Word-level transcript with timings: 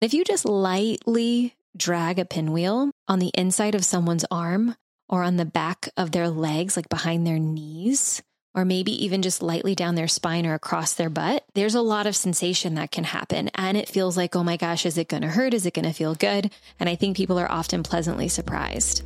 If 0.00 0.14
you 0.14 0.24
just 0.24 0.46
lightly 0.46 1.54
drag 1.76 2.18
a 2.18 2.24
pinwheel 2.24 2.90
on 3.06 3.18
the 3.18 3.30
inside 3.34 3.74
of 3.74 3.84
someone's 3.84 4.24
arm 4.30 4.74
or 5.10 5.22
on 5.22 5.36
the 5.36 5.44
back 5.44 5.90
of 5.94 6.10
their 6.10 6.30
legs, 6.30 6.74
like 6.74 6.88
behind 6.88 7.26
their 7.26 7.38
knees, 7.38 8.22
or 8.54 8.64
maybe 8.64 8.92
even 9.04 9.20
just 9.20 9.42
lightly 9.42 9.74
down 9.74 9.96
their 9.96 10.08
spine 10.08 10.46
or 10.46 10.54
across 10.54 10.94
their 10.94 11.10
butt, 11.10 11.44
there's 11.52 11.74
a 11.74 11.82
lot 11.82 12.06
of 12.06 12.16
sensation 12.16 12.76
that 12.76 12.90
can 12.90 13.04
happen. 13.04 13.50
And 13.54 13.76
it 13.76 13.90
feels 13.90 14.16
like, 14.16 14.34
oh 14.34 14.42
my 14.42 14.56
gosh, 14.56 14.86
is 14.86 14.96
it 14.96 15.08
going 15.08 15.20
to 15.20 15.28
hurt? 15.28 15.52
Is 15.52 15.66
it 15.66 15.74
going 15.74 15.84
to 15.84 15.92
feel 15.92 16.14
good? 16.14 16.50
And 16.78 16.88
I 16.88 16.94
think 16.94 17.14
people 17.14 17.38
are 17.38 17.52
often 17.52 17.82
pleasantly 17.82 18.28
surprised. 18.28 19.04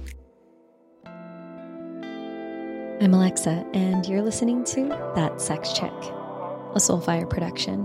I'm 3.01 3.13
Alexa, 3.13 3.67
and 3.75 4.07
you're 4.07 4.23
listening 4.23 4.63
to 4.67 4.87
That 5.17 5.41
Sex 5.41 5.73
Chick, 5.73 5.91
a 5.91 6.79
Soulfire 6.79 7.29
production. 7.29 7.85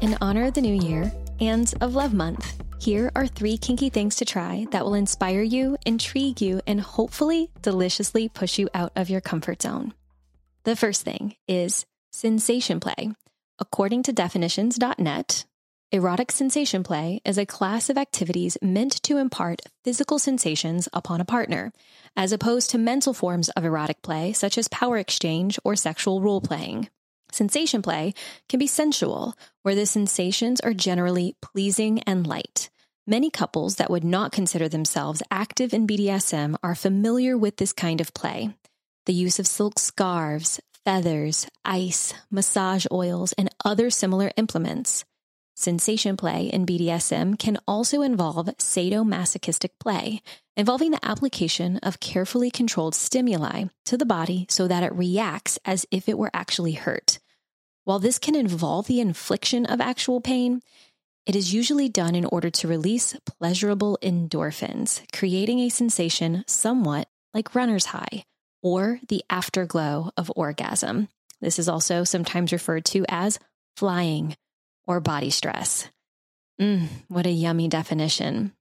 In 0.00 0.16
honor 0.20 0.44
of 0.44 0.54
the 0.54 0.60
new 0.60 0.74
year 0.74 1.10
and 1.40 1.72
of 1.80 1.96
Love 1.96 2.14
Month, 2.14 2.62
here 2.78 3.10
are 3.16 3.26
three 3.26 3.58
kinky 3.58 3.90
things 3.90 4.14
to 4.16 4.24
try 4.24 4.64
that 4.70 4.84
will 4.84 4.94
inspire 4.94 5.42
you, 5.42 5.76
intrigue 5.84 6.40
you, 6.40 6.60
and 6.68 6.80
hopefully 6.80 7.50
deliciously 7.62 8.28
push 8.28 8.60
you 8.60 8.68
out 8.74 8.92
of 8.94 9.10
your 9.10 9.20
comfort 9.20 9.60
zone. 9.60 9.92
The 10.62 10.76
first 10.76 11.02
thing 11.02 11.34
is 11.48 11.84
sensation 12.12 12.78
play. 12.78 13.10
According 13.58 14.04
to 14.04 14.12
definitions.net, 14.12 15.44
erotic 15.90 16.30
sensation 16.30 16.84
play 16.84 17.20
is 17.24 17.36
a 17.36 17.44
class 17.44 17.90
of 17.90 17.98
activities 17.98 18.56
meant 18.62 19.02
to 19.02 19.16
impart 19.16 19.62
physical 19.82 20.20
sensations 20.20 20.88
upon 20.92 21.20
a 21.20 21.24
partner, 21.24 21.72
as 22.16 22.30
opposed 22.30 22.70
to 22.70 22.78
mental 22.78 23.14
forms 23.14 23.48
of 23.50 23.64
erotic 23.64 24.00
play 24.02 24.32
such 24.32 24.58
as 24.58 24.68
power 24.68 24.96
exchange 24.96 25.58
or 25.64 25.74
sexual 25.74 26.20
role 26.20 26.40
playing. 26.40 26.88
Sensation 27.32 27.82
play 27.82 28.14
can 28.48 28.58
be 28.58 28.66
sensual, 28.66 29.34
where 29.62 29.74
the 29.74 29.86
sensations 29.86 30.60
are 30.60 30.72
generally 30.72 31.36
pleasing 31.42 32.00
and 32.00 32.26
light. 32.26 32.70
Many 33.06 33.30
couples 33.30 33.76
that 33.76 33.90
would 33.90 34.04
not 34.04 34.32
consider 34.32 34.68
themselves 34.68 35.22
active 35.30 35.72
in 35.72 35.86
BDSM 35.86 36.56
are 36.62 36.74
familiar 36.74 37.38
with 37.38 37.56
this 37.56 37.72
kind 37.72 38.00
of 38.00 38.12
play. 38.12 38.54
The 39.06 39.14
use 39.14 39.38
of 39.38 39.46
silk 39.46 39.78
scarves, 39.78 40.60
feathers, 40.84 41.46
ice, 41.64 42.12
massage 42.30 42.86
oils, 42.92 43.32
and 43.34 43.48
other 43.64 43.88
similar 43.90 44.30
implements. 44.36 45.04
Sensation 45.58 46.16
play 46.16 46.46
in 46.46 46.64
BDSM 46.64 47.36
can 47.36 47.58
also 47.66 48.00
involve 48.00 48.46
sadomasochistic 48.58 49.70
play, 49.80 50.22
involving 50.56 50.92
the 50.92 51.04
application 51.04 51.78
of 51.78 51.98
carefully 51.98 52.48
controlled 52.48 52.94
stimuli 52.94 53.64
to 53.86 53.96
the 53.96 54.06
body 54.06 54.46
so 54.48 54.68
that 54.68 54.84
it 54.84 54.94
reacts 54.94 55.58
as 55.64 55.84
if 55.90 56.08
it 56.08 56.16
were 56.16 56.30
actually 56.32 56.74
hurt. 56.74 57.18
While 57.82 57.98
this 57.98 58.20
can 58.20 58.36
involve 58.36 58.86
the 58.86 59.00
infliction 59.00 59.66
of 59.66 59.80
actual 59.80 60.20
pain, 60.20 60.60
it 61.26 61.34
is 61.34 61.52
usually 61.52 61.88
done 61.88 62.14
in 62.14 62.24
order 62.26 62.50
to 62.50 62.68
release 62.68 63.16
pleasurable 63.26 63.98
endorphins, 64.00 65.02
creating 65.12 65.58
a 65.58 65.70
sensation 65.70 66.44
somewhat 66.46 67.08
like 67.34 67.56
runner's 67.56 67.86
high 67.86 68.22
or 68.62 69.00
the 69.08 69.24
afterglow 69.28 70.12
of 70.16 70.30
orgasm. 70.36 71.08
This 71.40 71.58
is 71.58 71.68
also 71.68 72.04
sometimes 72.04 72.52
referred 72.52 72.84
to 72.84 73.04
as 73.08 73.40
flying 73.76 74.36
or 74.88 74.98
body 74.98 75.30
stress. 75.30 75.88
Mm, 76.60 76.88
what 77.06 77.26
a 77.26 77.30
yummy 77.30 77.68
definition. 77.68 78.52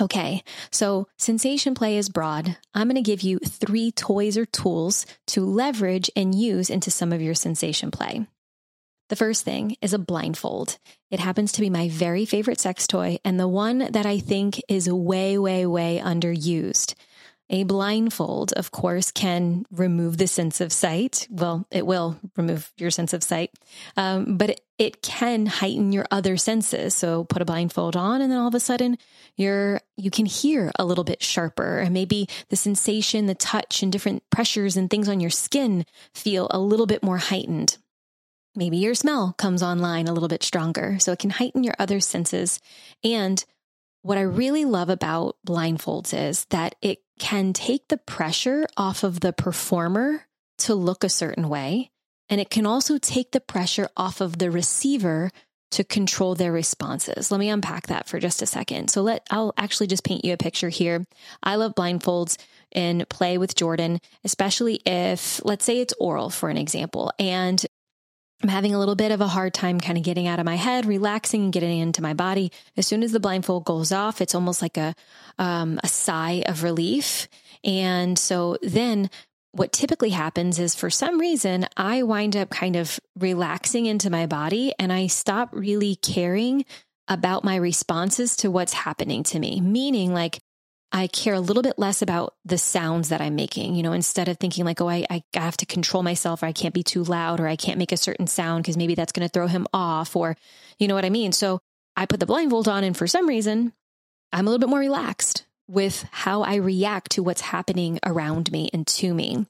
Okay, 0.00 0.42
so 0.70 1.08
sensation 1.16 1.74
play 1.74 1.96
is 1.96 2.10
broad. 2.10 2.56
I'm 2.74 2.86
going 2.86 2.96
to 2.96 3.02
give 3.02 3.22
you 3.22 3.38
three 3.38 3.92
toys 3.92 4.36
or 4.36 4.46
tools 4.46 5.06
to 5.28 5.44
leverage 5.44 6.10
and 6.14 6.34
use 6.34 6.70
into 6.70 6.90
some 6.90 7.12
of 7.12 7.22
your 7.22 7.34
sensation 7.34 7.90
play. 7.90 8.26
The 9.08 9.16
first 9.16 9.44
thing 9.44 9.76
is 9.80 9.94
a 9.94 9.98
blindfold. 9.98 10.78
It 11.10 11.20
happens 11.20 11.52
to 11.52 11.60
be 11.60 11.70
my 11.70 11.88
very 11.88 12.26
favorite 12.26 12.60
sex 12.60 12.86
toy 12.86 13.18
and 13.24 13.38
the 13.38 13.48
one 13.48 13.78
that 13.92 14.04
I 14.04 14.18
think 14.18 14.60
is 14.68 14.90
way, 14.90 15.38
way, 15.38 15.64
way 15.64 16.00
underused. 16.02 16.94
A 17.48 17.62
blindfold, 17.62 18.52
of 18.54 18.72
course, 18.72 19.12
can 19.12 19.66
remove 19.70 20.16
the 20.16 20.26
sense 20.26 20.60
of 20.60 20.72
sight. 20.72 21.28
Well, 21.30 21.64
it 21.70 21.86
will 21.86 22.18
remove 22.36 22.72
your 22.76 22.90
sense 22.90 23.12
of 23.12 23.22
sight, 23.22 23.52
um, 23.96 24.36
but 24.36 24.50
it, 24.50 24.60
it 24.78 25.00
can 25.00 25.46
heighten 25.46 25.92
your 25.92 26.06
other 26.10 26.36
senses. 26.36 26.94
So 26.96 27.22
put 27.22 27.42
a 27.42 27.44
blindfold 27.44 27.94
on, 27.94 28.20
and 28.20 28.32
then 28.32 28.40
all 28.40 28.48
of 28.48 28.54
a 28.56 28.60
sudden, 28.60 28.98
you're 29.36 29.80
you 29.96 30.10
can 30.10 30.26
hear 30.26 30.72
a 30.76 30.84
little 30.84 31.04
bit 31.04 31.22
sharper, 31.22 31.78
and 31.78 31.94
maybe 31.94 32.28
the 32.48 32.56
sensation, 32.56 33.26
the 33.26 33.34
touch, 33.36 33.80
and 33.80 33.92
different 33.92 34.28
pressures 34.30 34.76
and 34.76 34.90
things 34.90 35.08
on 35.08 35.20
your 35.20 35.30
skin 35.30 35.86
feel 36.14 36.48
a 36.50 36.58
little 36.58 36.86
bit 36.86 37.04
more 37.04 37.18
heightened. 37.18 37.78
Maybe 38.56 38.78
your 38.78 38.94
smell 38.94 39.34
comes 39.38 39.62
online 39.62 40.08
a 40.08 40.12
little 40.12 40.28
bit 40.28 40.42
stronger, 40.42 40.98
so 40.98 41.12
it 41.12 41.20
can 41.20 41.30
heighten 41.30 41.62
your 41.62 41.74
other 41.78 42.00
senses. 42.00 42.58
And 43.04 43.44
what 44.06 44.18
I 44.18 44.22
really 44.22 44.64
love 44.64 44.88
about 44.88 45.36
blindfolds 45.44 46.14
is 46.14 46.44
that 46.46 46.76
it 46.80 47.00
can 47.18 47.52
take 47.52 47.88
the 47.88 47.96
pressure 47.96 48.64
off 48.76 49.02
of 49.02 49.18
the 49.18 49.32
performer 49.32 50.24
to 50.58 50.76
look 50.76 51.02
a 51.02 51.08
certain 51.08 51.48
way. 51.48 51.90
And 52.28 52.40
it 52.40 52.48
can 52.48 52.66
also 52.66 52.98
take 52.98 53.32
the 53.32 53.40
pressure 53.40 53.88
off 53.96 54.20
of 54.20 54.38
the 54.38 54.48
receiver 54.48 55.32
to 55.72 55.82
control 55.82 56.36
their 56.36 56.52
responses. 56.52 57.32
Let 57.32 57.40
me 57.40 57.48
unpack 57.48 57.88
that 57.88 58.08
for 58.08 58.20
just 58.20 58.42
a 58.42 58.46
second. 58.46 58.90
So 58.90 59.02
let 59.02 59.26
I'll 59.28 59.52
actually 59.56 59.88
just 59.88 60.04
paint 60.04 60.24
you 60.24 60.32
a 60.32 60.36
picture 60.36 60.68
here. 60.68 61.04
I 61.42 61.56
love 61.56 61.74
blindfolds 61.74 62.38
in 62.70 63.04
play 63.10 63.38
with 63.38 63.56
Jordan, 63.56 63.98
especially 64.22 64.80
if 64.86 65.44
let's 65.44 65.64
say 65.64 65.80
it's 65.80 65.94
oral 65.98 66.30
for 66.30 66.48
an 66.48 66.56
example 66.56 67.12
and 67.18 67.64
I'm 68.46 68.52
having 68.52 68.76
a 68.76 68.78
little 68.78 68.94
bit 68.94 69.10
of 69.10 69.20
a 69.20 69.26
hard 69.26 69.54
time 69.54 69.80
kind 69.80 69.98
of 69.98 70.04
getting 70.04 70.28
out 70.28 70.38
of 70.38 70.44
my 70.44 70.54
head, 70.54 70.86
relaxing 70.86 71.42
and 71.42 71.52
getting 71.52 71.80
into 71.80 72.00
my 72.00 72.14
body. 72.14 72.52
As 72.76 72.86
soon 72.86 73.02
as 73.02 73.10
the 73.10 73.18
blindfold 73.18 73.64
goes 73.64 73.90
off, 73.90 74.20
it's 74.20 74.36
almost 74.36 74.62
like 74.62 74.76
a 74.76 74.94
um, 75.36 75.80
a 75.82 75.88
sigh 75.88 76.44
of 76.46 76.62
relief. 76.62 77.26
And 77.64 78.16
so 78.16 78.56
then 78.62 79.10
what 79.50 79.72
typically 79.72 80.10
happens 80.10 80.60
is 80.60 80.76
for 80.76 80.90
some 80.90 81.18
reason 81.18 81.66
I 81.76 82.04
wind 82.04 82.36
up 82.36 82.50
kind 82.50 82.76
of 82.76 83.00
relaxing 83.18 83.86
into 83.86 84.10
my 84.10 84.26
body 84.26 84.72
and 84.78 84.92
I 84.92 85.08
stop 85.08 85.48
really 85.50 85.96
caring 85.96 86.64
about 87.08 87.42
my 87.42 87.56
responses 87.56 88.36
to 88.36 88.50
what's 88.52 88.74
happening 88.74 89.24
to 89.24 89.40
me. 89.40 89.60
Meaning 89.60 90.14
like 90.14 90.38
I 90.92 91.08
care 91.08 91.34
a 91.34 91.40
little 91.40 91.62
bit 91.62 91.78
less 91.78 92.00
about 92.00 92.34
the 92.44 92.58
sounds 92.58 93.08
that 93.08 93.20
I'm 93.20 93.34
making, 93.34 93.74
you 93.74 93.82
know, 93.82 93.92
instead 93.92 94.28
of 94.28 94.38
thinking 94.38 94.64
like, 94.64 94.80
oh, 94.80 94.88
I, 94.88 95.04
I 95.10 95.22
have 95.34 95.56
to 95.58 95.66
control 95.66 96.02
myself 96.02 96.42
or 96.42 96.46
I 96.46 96.52
can't 96.52 96.74
be 96.74 96.82
too 96.82 97.02
loud 97.02 97.40
or 97.40 97.48
I 97.48 97.56
can't 97.56 97.78
make 97.78 97.92
a 97.92 97.96
certain 97.96 98.26
sound 98.26 98.62
because 98.62 98.76
maybe 98.76 98.94
that's 98.94 99.12
going 99.12 99.26
to 99.26 99.32
throw 99.32 99.46
him 99.46 99.66
off 99.72 100.14
or, 100.14 100.36
you 100.78 100.86
know 100.88 100.94
what 100.94 101.04
I 101.04 101.10
mean? 101.10 101.32
So 101.32 101.60
I 101.96 102.06
put 102.06 102.20
the 102.20 102.26
blindfold 102.26 102.68
on 102.68 102.84
and 102.84 102.96
for 102.96 103.06
some 103.06 103.26
reason, 103.26 103.72
I'm 104.32 104.46
a 104.46 104.50
little 104.50 104.60
bit 104.60 104.70
more 104.70 104.78
relaxed 104.78 105.44
with 105.68 106.06
how 106.12 106.42
I 106.42 106.56
react 106.56 107.12
to 107.12 107.22
what's 107.22 107.40
happening 107.40 107.98
around 108.04 108.52
me 108.52 108.70
and 108.72 108.86
to 108.86 109.12
me. 109.12 109.46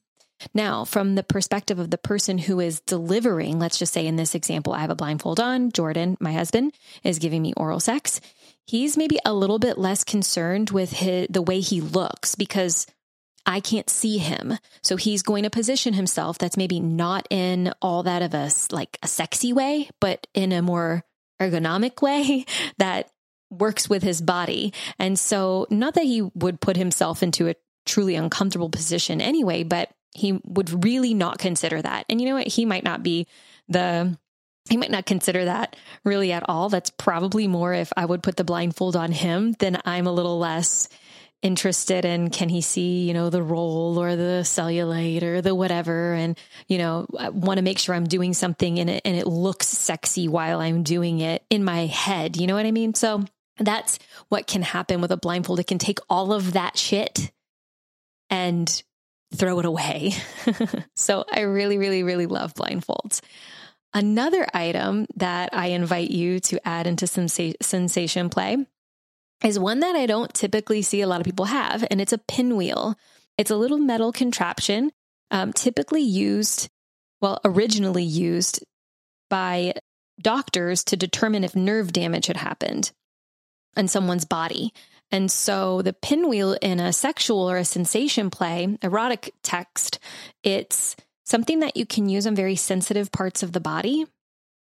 Now, 0.54 0.84
from 0.84 1.14
the 1.14 1.22
perspective 1.22 1.78
of 1.78 1.90
the 1.90 1.98
person 1.98 2.38
who 2.38 2.60
is 2.60 2.80
delivering, 2.80 3.58
let's 3.58 3.78
just 3.78 3.92
say 3.92 4.06
in 4.06 4.16
this 4.16 4.34
example, 4.34 4.72
I 4.72 4.80
have 4.80 4.90
a 4.90 4.94
blindfold 4.94 5.40
on. 5.40 5.72
Jordan, 5.72 6.16
my 6.20 6.32
husband, 6.32 6.74
is 7.02 7.18
giving 7.18 7.42
me 7.42 7.54
oral 7.56 7.80
sex 7.80 8.20
he's 8.66 8.96
maybe 8.96 9.18
a 9.24 9.34
little 9.34 9.58
bit 9.58 9.78
less 9.78 10.04
concerned 10.04 10.70
with 10.70 10.92
his, 10.92 11.26
the 11.30 11.42
way 11.42 11.60
he 11.60 11.80
looks 11.80 12.34
because 12.34 12.86
I 13.46 13.60
can't 13.60 13.88
see 13.88 14.18
him. 14.18 14.58
So 14.82 14.96
he's 14.96 15.22
going 15.22 15.44
to 15.44 15.50
position 15.50 15.94
himself 15.94 16.36
that's 16.36 16.56
maybe 16.56 16.80
not 16.80 17.26
in 17.30 17.72
all 17.80 18.02
that 18.02 18.22
of 18.22 18.34
a 18.34 18.50
like 18.72 18.98
a 19.02 19.08
sexy 19.08 19.52
way, 19.52 19.88
but 20.00 20.26
in 20.34 20.52
a 20.52 20.62
more 20.62 21.04
ergonomic 21.40 22.02
way 22.02 22.44
that 22.78 23.08
works 23.50 23.88
with 23.88 24.02
his 24.02 24.20
body. 24.20 24.72
And 24.98 25.18
so 25.18 25.66
not 25.70 25.94
that 25.94 26.04
he 26.04 26.22
would 26.22 26.60
put 26.60 26.76
himself 26.76 27.22
into 27.22 27.48
a 27.48 27.54
truly 27.84 28.16
uncomfortable 28.16 28.68
position 28.68 29.20
anyway, 29.20 29.62
but 29.62 29.90
he 30.12 30.40
would 30.44 30.84
really 30.84 31.14
not 31.14 31.38
consider 31.38 31.80
that. 31.80 32.06
And 32.08 32.20
you 32.20 32.26
know 32.26 32.34
what? 32.34 32.48
He 32.48 32.64
might 32.64 32.82
not 32.82 33.04
be 33.04 33.28
the 33.68 34.18
he 34.68 34.76
might 34.76 34.90
not 34.90 35.06
consider 35.06 35.44
that 35.44 35.76
really 36.04 36.32
at 36.32 36.44
all. 36.48 36.68
That's 36.68 36.90
probably 36.90 37.46
more 37.46 37.72
if 37.72 37.92
I 37.96 38.04
would 38.04 38.22
put 38.22 38.36
the 38.36 38.44
blindfold 38.44 38.96
on 38.96 39.12
him, 39.12 39.52
then 39.58 39.80
I'm 39.84 40.06
a 40.06 40.12
little 40.12 40.38
less 40.38 40.88
interested 41.42 42.04
in 42.04 42.30
can 42.30 42.48
he 42.48 42.60
see, 42.60 43.06
you 43.06 43.14
know, 43.14 43.30
the 43.30 43.42
roll 43.42 43.98
or 43.98 44.16
the 44.16 44.40
cellulite 44.42 45.22
or 45.22 45.40
the 45.40 45.54
whatever. 45.54 46.14
And, 46.14 46.36
you 46.66 46.78
know, 46.78 47.06
I 47.18 47.28
want 47.28 47.58
to 47.58 47.62
make 47.62 47.78
sure 47.78 47.94
I'm 47.94 48.06
doing 48.06 48.34
something 48.34 48.78
in 48.78 48.88
it 48.88 49.02
and 49.04 49.16
it 49.16 49.26
looks 49.26 49.68
sexy 49.68 50.28
while 50.28 50.60
I'm 50.60 50.82
doing 50.82 51.20
it 51.20 51.44
in 51.50 51.62
my 51.62 51.86
head. 51.86 52.36
You 52.36 52.46
know 52.46 52.54
what 52.54 52.66
I 52.66 52.72
mean? 52.72 52.94
So 52.94 53.24
that's 53.58 53.98
what 54.28 54.46
can 54.46 54.62
happen 54.62 55.00
with 55.00 55.12
a 55.12 55.16
blindfold. 55.16 55.60
It 55.60 55.66
can 55.66 55.78
take 55.78 55.98
all 56.10 56.32
of 56.32 56.54
that 56.54 56.76
shit 56.76 57.30
and 58.28 58.82
throw 59.34 59.58
it 59.58 59.66
away. 59.66 60.14
so 60.94 61.24
I 61.30 61.40
really, 61.40 61.78
really, 61.78 62.02
really 62.02 62.26
love 62.26 62.54
blindfolds. 62.54 63.20
Another 63.94 64.46
item 64.52 65.06
that 65.16 65.50
I 65.52 65.68
invite 65.68 66.10
you 66.10 66.40
to 66.40 66.66
add 66.68 66.86
into 66.86 67.06
some 67.06 67.28
sensation 67.28 68.28
play 68.28 68.58
is 69.44 69.58
one 69.58 69.80
that 69.80 69.96
I 69.96 70.06
don't 70.06 70.32
typically 70.32 70.82
see 70.82 71.00
a 71.00 71.06
lot 71.06 71.20
of 71.20 71.24
people 71.24 71.46
have, 71.46 71.84
and 71.90 72.00
it's 72.00 72.12
a 72.12 72.18
pinwheel. 72.18 72.96
It's 73.38 73.50
a 73.50 73.56
little 73.56 73.78
metal 73.78 74.12
contraption, 74.12 74.90
um, 75.30 75.52
typically 75.52 76.02
used, 76.02 76.68
well, 77.20 77.38
originally 77.44 78.04
used 78.04 78.64
by 79.28 79.74
doctors 80.20 80.84
to 80.84 80.96
determine 80.96 81.44
if 81.44 81.54
nerve 81.54 81.92
damage 81.92 82.26
had 82.26 82.36
happened 82.36 82.92
in 83.76 83.88
someone's 83.88 84.24
body. 84.24 84.72
And 85.10 85.30
so 85.30 85.82
the 85.82 85.92
pinwheel 85.92 86.54
in 86.54 86.80
a 86.80 86.92
sexual 86.92 87.48
or 87.48 87.58
a 87.58 87.64
sensation 87.64 88.30
play, 88.30 88.76
erotic 88.82 89.32
text, 89.42 89.98
it's 90.42 90.96
something 91.26 91.60
that 91.60 91.76
you 91.76 91.84
can 91.84 92.08
use 92.08 92.26
on 92.26 92.34
very 92.34 92.56
sensitive 92.56 93.12
parts 93.12 93.42
of 93.42 93.52
the 93.52 93.60
body. 93.60 94.06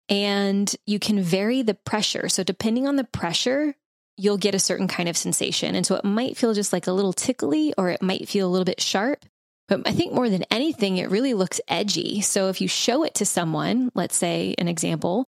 And 0.09 0.73
you 0.85 0.99
can 0.99 1.21
vary 1.21 1.61
the 1.61 1.75
pressure. 1.75 2.27
So, 2.27 2.43
depending 2.43 2.87
on 2.87 2.97
the 2.97 3.05
pressure, 3.05 3.73
you'll 4.17 4.37
get 4.37 4.55
a 4.55 4.59
certain 4.59 4.87
kind 4.87 5.09
of 5.09 5.17
sensation. 5.17 5.75
And 5.75 5.85
so 5.85 5.95
it 5.95 6.05
might 6.05 6.37
feel 6.37 6.53
just 6.53 6.73
like 6.73 6.87
a 6.87 6.91
little 6.91 7.13
tickly 7.13 7.73
or 7.77 7.89
it 7.89 8.01
might 8.01 8.27
feel 8.27 8.47
a 8.47 8.51
little 8.51 8.65
bit 8.65 8.81
sharp. 8.81 9.25
But 9.67 9.87
I 9.87 9.91
think 9.91 10.13
more 10.13 10.29
than 10.29 10.43
anything, 10.51 10.97
it 10.97 11.09
really 11.09 11.33
looks 11.33 11.61
edgy. 11.67 12.21
So 12.21 12.49
if 12.49 12.61
you 12.61 12.67
show 12.67 13.03
it 13.03 13.15
to 13.15 13.25
someone, 13.25 13.91
let's 13.95 14.15
say 14.15 14.55
an 14.57 14.67
example, 14.67 15.25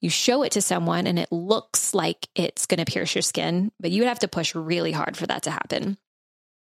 you 0.00 0.10
show 0.10 0.42
it 0.42 0.52
to 0.52 0.60
someone 0.60 1.06
and 1.06 1.18
it 1.18 1.32
looks 1.32 1.94
like 1.94 2.28
it's 2.34 2.66
going 2.66 2.84
to 2.84 2.92
pierce 2.92 3.14
your 3.14 3.22
skin, 3.22 3.72
but 3.80 3.90
you 3.90 4.02
would 4.02 4.08
have 4.08 4.18
to 4.20 4.28
push 4.28 4.54
really 4.54 4.92
hard 4.92 5.16
for 5.16 5.26
that 5.26 5.44
to 5.44 5.50
happen. 5.50 5.96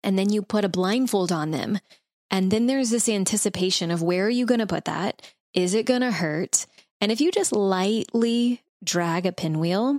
And 0.04 0.18
then 0.18 0.32
you 0.32 0.42
put 0.44 0.64
a 0.64 0.70
blindfold 0.70 1.32
on 1.32 1.52
them. 1.52 1.80
And 2.30 2.52
then 2.52 2.68
there's 2.68 2.90
this 2.90 3.10
anticipation 3.10 3.92
of 3.92 4.04
where 4.04 4.26
are 4.26 4.30
you 4.30 4.46
going 4.46 4.60
to 4.60 4.68
put 4.68 4.86
that? 4.86 5.22
Is 5.54 5.74
it 5.74 5.86
going 5.86 6.02
to 6.02 6.12
hurt? 6.12 6.66
And 7.00 7.12
if 7.12 7.22
you 7.22 7.32
just 7.32 7.52
lightly 7.52 8.62
drag 8.84 9.26
a 9.26 9.32
pinwheel 9.32 9.98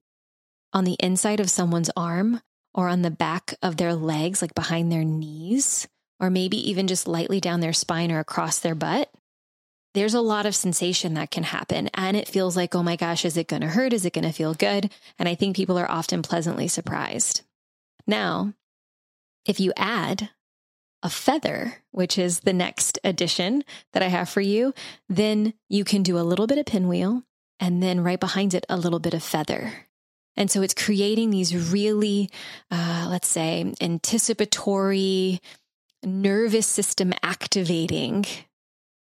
on 0.73 0.85
the 0.85 0.97
inside 1.01 1.41
of 1.41 1.51
someone's 1.51 1.91
arm 1.97 2.41
or 2.75 2.89
on 2.89 3.03
the 3.03 3.11
back 3.11 3.55
of 3.63 3.77
their 3.77 3.95
legs, 3.95 4.43
like 4.43 4.55
behind 4.55 4.93
their 4.93 5.05
knees, 5.05 5.89
or 6.21 6.31
maybe 6.31 6.71
even 6.71 6.87
just 6.87 7.09
lightly 7.09 7.41
down 7.41 7.61
their 7.61 7.73
spine 7.73 8.13
or 8.13 8.19
across 8.19 8.59
their 8.59 8.75
butt, 8.75 9.11
there's 9.95 10.15
a 10.15 10.21
lot 10.21 10.47
of 10.47 10.55
sensation 10.55 11.15
that 11.15 11.31
can 11.31 11.45
happen. 11.45 11.89
And 11.95 12.17
it 12.17 12.29
feels 12.29 12.57
like, 12.57 12.75
oh 12.75 12.83
my 12.83 12.97
gosh, 12.97 13.25
is 13.25 13.37
it 13.37 13.49
going 13.49 13.63
to 13.63 13.69
hurt? 13.69 13.93
Is 13.93 14.05
it 14.05 14.13
going 14.13 14.25
to 14.25 14.33
feel 14.33 14.55
good? 14.55 14.91
And 15.19 15.29
I 15.29 15.35
think 15.35 15.57
people 15.57 15.79
are 15.79 15.91
often 15.91 16.23
pleasantly 16.23 16.69
surprised. 16.69 17.43
Now, 18.07 18.53
if 19.47 19.61
you 19.61 19.73
add 19.77 20.31
a 21.03 21.11
feather, 21.11 21.83
which 21.91 22.19
is 22.19 22.41
the 22.41 22.53
next 22.53 22.99
addition 23.05 23.65
that 23.93 24.03
I 24.03 24.09
have 24.09 24.29
for 24.29 24.41
you, 24.41 24.75
then 25.09 25.55
you 25.69 25.85
can 25.85 26.03
do 26.03 26.19
a 26.19 26.27
little 26.27 26.47
bit 26.47 26.59
of 26.59 26.67
pinwheel 26.67 27.23
and 27.61 27.83
then 27.83 28.03
right 28.03 28.21
behind 28.21 28.55
it, 28.55 28.67
a 28.69 28.77
little 28.77 28.99
bit 28.99 29.15
of 29.15 29.23
feather. 29.23 29.73
And 30.37 30.51
so 30.51 30.63
it's 30.63 30.75
creating 30.75 31.31
these 31.31 31.73
really, 31.73 32.31
uh, 32.71 33.09
let's 33.11 33.27
say, 33.27 33.73
anticipatory, 33.81 35.41
nervous 36.05 36.67
system 36.67 37.13
activating 37.23 38.25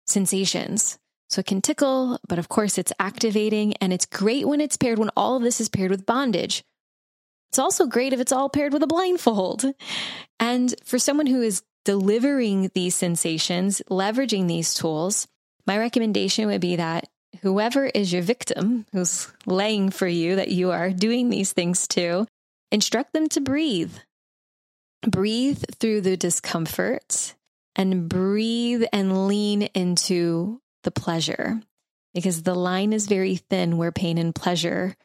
sensations. 0.06 0.98
So 1.28 1.40
it 1.40 1.46
can 1.46 1.60
tickle, 1.60 2.20
but 2.28 2.38
of 2.38 2.48
course 2.48 2.78
it's 2.78 2.92
activating 3.00 3.74
and 3.78 3.92
it's 3.92 4.06
great 4.06 4.46
when 4.46 4.60
it's 4.60 4.76
paired, 4.76 5.00
when 5.00 5.10
all 5.16 5.36
of 5.36 5.42
this 5.42 5.60
is 5.60 5.68
paired 5.68 5.90
with 5.90 6.06
bondage. 6.06 6.62
It's 7.50 7.58
also 7.58 7.86
great 7.86 8.12
if 8.12 8.20
it's 8.20 8.32
all 8.32 8.48
paired 8.48 8.72
with 8.72 8.82
a 8.82 8.86
blindfold. 8.86 9.64
And 10.38 10.74
for 10.84 10.98
someone 10.98 11.26
who 11.26 11.42
is 11.42 11.62
delivering 11.86 12.68
these 12.74 12.96
sensations, 12.96 13.80
leveraging 13.88 14.48
these 14.48 14.74
tools, 14.74 15.28
my 15.66 15.78
recommendation 15.78 16.48
would 16.48 16.60
be 16.60 16.76
that 16.76 17.08
whoever 17.42 17.86
is 17.86 18.12
your 18.12 18.22
victim 18.22 18.84
who's 18.92 19.28
laying 19.46 19.90
for 19.90 20.08
you 20.08 20.36
that 20.36 20.48
you 20.48 20.72
are 20.72 20.90
doing 20.90 21.30
these 21.30 21.52
things 21.52 21.86
to, 21.86 22.26
instruct 22.72 23.12
them 23.12 23.28
to 23.28 23.40
breathe. 23.40 23.92
Breathe 25.06 25.62
through 25.78 26.00
the 26.00 26.16
discomfort 26.16 27.34
and 27.76 28.08
breathe 28.08 28.82
and 28.92 29.28
lean 29.28 29.62
into 29.62 30.60
the 30.82 30.90
pleasure 30.90 31.60
because 32.14 32.42
the 32.42 32.54
line 32.54 32.92
is 32.92 33.06
very 33.06 33.36
thin 33.36 33.76
where 33.76 33.92
pain 33.92 34.18
and 34.18 34.34
pleasure, 34.34 34.96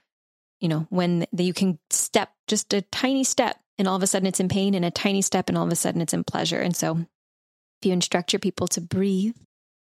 you 0.59 0.67
know, 0.67 0.87
when 0.89 1.27
you 1.37 1.53
can 1.53 1.77
step 1.91 2.31
just 2.47 2.73
a 2.73 2.81
tiny 2.81 3.23
step 3.23 3.59
and 3.81 3.87
all 3.87 3.95
of 3.95 4.03
a 4.03 4.07
sudden 4.07 4.27
it's 4.27 4.39
in 4.39 4.47
pain 4.47 4.75
and 4.75 4.85
a 4.85 4.91
tiny 4.91 5.23
step 5.23 5.49
and 5.49 5.57
all 5.57 5.65
of 5.65 5.71
a 5.71 5.75
sudden 5.75 6.01
it's 6.01 6.13
in 6.13 6.23
pleasure. 6.23 6.59
And 6.59 6.75
so 6.75 6.97
if 6.97 7.87
you 7.87 7.91
instruct 7.91 8.31
your 8.31 8.39
people 8.39 8.67
to 8.67 8.79
breathe 8.79 9.35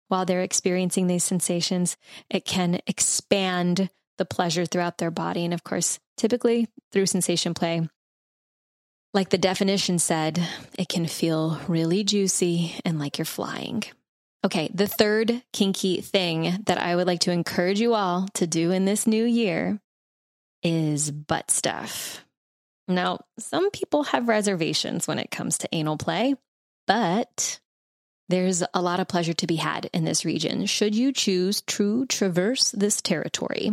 while 0.09 0.25
they're 0.25 0.42
experiencing 0.42 1.07
these 1.07 1.24
sensations, 1.24 1.95
it 2.30 2.44
can 2.44 2.81
expand 2.88 3.89
the 4.18 4.25
pleasure 4.25 4.65
throughout 4.65 4.97
their 4.97 5.12
body. 5.12 5.45
And 5.45 5.53
of 5.53 5.63
course, 5.63 5.97
typically 6.18 6.68
through 6.92 7.06
sensation 7.06 7.53
play, 7.53 7.88
like 9.13 9.30
the 9.30 9.38
definition 9.38 9.98
said, 9.98 10.45
it 10.77 10.89
can 10.89 11.07
feel 11.07 11.62
really 11.69 12.03
juicy 12.03 12.75
and 12.83 13.00
like 13.00 13.18
you're 13.18 13.24
flying. 13.24 13.81
Okay, 14.44 14.69
the 14.74 14.88
third 14.88 15.41
kinky 15.53 16.01
thing 16.01 16.63
that 16.65 16.80
I 16.80 16.98
would 16.98 17.07
like 17.07 17.21
to 17.21 17.31
encourage 17.31 17.80
you 17.80 17.94
all 17.94 18.27
to 18.33 18.45
do 18.45 18.71
in 18.71 18.83
this 18.83 19.07
new 19.07 19.24
year 19.24 19.80
is 20.63 21.12
butt 21.12 21.50
stuff. 21.50 22.25
Now, 22.87 23.19
some 23.39 23.71
people 23.71 24.03
have 24.03 24.27
reservations 24.27 25.07
when 25.07 25.19
it 25.19 25.31
comes 25.31 25.57
to 25.59 25.69
anal 25.71 25.97
play, 25.97 26.35
but 26.85 27.59
there's 28.29 28.63
a 28.73 28.81
lot 28.81 28.99
of 28.99 29.07
pleasure 29.07 29.33
to 29.33 29.47
be 29.47 29.55
had 29.55 29.89
in 29.93 30.03
this 30.03 30.25
region 30.25 30.65
should 30.65 30.95
you 30.95 31.11
choose 31.11 31.61
to 31.61 32.05
traverse 32.07 32.71
this 32.71 33.01
territory. 33.01 33.71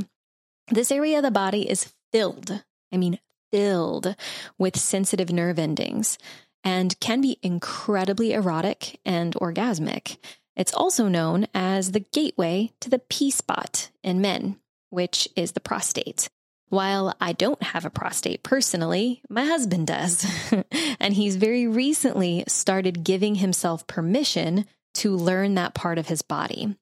This 0.71 0.91
area 0.91 1.19
of 1.19 1.25
the 1.25 1.31
body 1.31 1.69
is 1.69 1.93
filled, 2.13 2.63
I 2.93 2.97
mean, 2.97 3.19
filled 3.51 4.17
with 4.59 4.79
sensitive 4.79 5.31
nerve 5.31 5.59
endings 5.59 6.19
and 6.65 6.99
can 7.01 7.21
be 7.21 7.39
incredibly 7.43 8.33
erotic 8.33 9.01
and 9.05 9.35
orgasmic. 9.35 10.17
It's 10.57 10.75
also 10.75 11.09
known 11.09 11.47
as 11.55 11.93
the 11.93 12.01
gateway 12.01 12.73
to 12.81 12.91
the 12.91 12.99
P 12.99 13.31
spot 13.31 13.91
in 14.03 14.21
men, 14.21 14.59
which 14.91 15.29
is 15.35 15.53
the 15.53 15.61
prostate. 15.61 16.29
While 16.73 17.15
I 17.21 17.35
don't 17.35 17.63
have 17.63 17.85
a 17.85 17.91
prostate 17.91 18.43
personally, 18.43 19.21
my 19.29 19.45
husband 19.45 19.87
does. 19.87 20.25
and 20.99 21.13
he's 21.13 21.37
very 21.37 21.67
recently 21.67 22.45
started 22.49 23.05
giving 23.05 23.35
himself 23.35 23.87
permission 23.87 24.65
to 24.95 25.15
learn 25.15 25.55
that 25.57 25.75
part 25.75 25.99
of 25.99 26.09
his 26.09 26.23
body. 26.23 26.75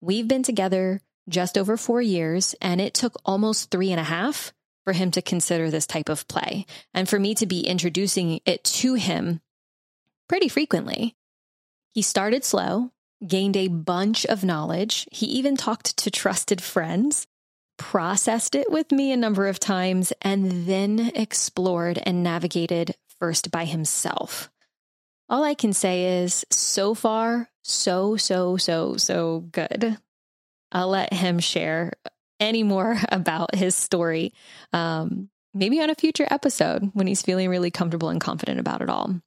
We've 0.00 0.26
been 0.26 0.42
together 0.42 1.00
just 1.28 1.56
over 1.56 1.76
four 1.76 2.02
years, 2.02 2.56
and 2.60 2.80
it 2.80 2.92
took 2.92 3.14
almost 3.24 3.70
three 3.70 3.92
and 3.92 4.00
a 4.00 4.02
half 4.02 4.52
for 4.82 4.92
him 4.92 5.12
to 5.12 5.22
consider 5.22 5.70
this 5.70 5.86
type 5.86 6.08
of 6.08 6.26
play 6.26 6.66
and 6.92 7.08
for 7.08 7.20
me 7.20 7.32
to 7.36 7.46
be 7.46 7.60
introducing 7.60 8.40
it 8.46 8.64
to 8.64 8.94
him 8.94 9.40
pretty 10.28 10.48
frequently. 10.48 11.14
He 11.92 12.02
started 12.02 12.44
slow, 12.44 12.90
gained 13.24 13.56
a 13.56 13.68
bunch 13.68 14.26
of 14.26 14.42
knowledge. 14.42 15.06
He 15.12 15.26
even 15.26 15.56
talked 15.56 15.96
to 15.98 16.10
trusted 16.10 16.60
friends 16.60 17.28
processed 17.76 18.54
it 18.54 18.70
with 18.70 18.92
me 18.92 19.12
a 19.12 19.16
number 19.16 19.46
of 19.46 19.58
times, 19.58 20.12
and 20.22 20.66
then 20.66 21.12
explored 21.14 21.98
and 22.04 22.22
navigated 22.22 22.94
first 23.18 23.50
by 23.50 23.64
himself. 23.64 24.50
All 25.28 25.42
I 25.42 25.54
can 25.54 25.72
say 25.72 26.22
is 26.22 26.44
so 26.50 26.94
far, 26.94 27.48
so, 27.62 28.16
so, 28.16 28.56
so, 28.56 28.96
so 28.96 29.40
good. 29.40 29.98
I'll 30.70 30.88
let 30.88 31.12
him 31.12 31.38
share 31.38 31.92
any 32.38 32.62
more 32.62 32.96
about 33.08 33.54
his 33.54 33.74
story, 33.74 34.32
um, 34.72 35.28
maybe 35.54 35.80
on 35.80 35.90
a 35.90 35.94
future 35.94 36.26
episode 36.30 36.90
when 36.92 37.06
he's 37.06 37.22
feeling 37.22 37.48
really 37.48 37.70
comfortable 37.70 38.08
and 38.08 38.20
confident 38.20 38.60
about 38.60 38.82
it 38.82 38.90
all. 38.90 39.20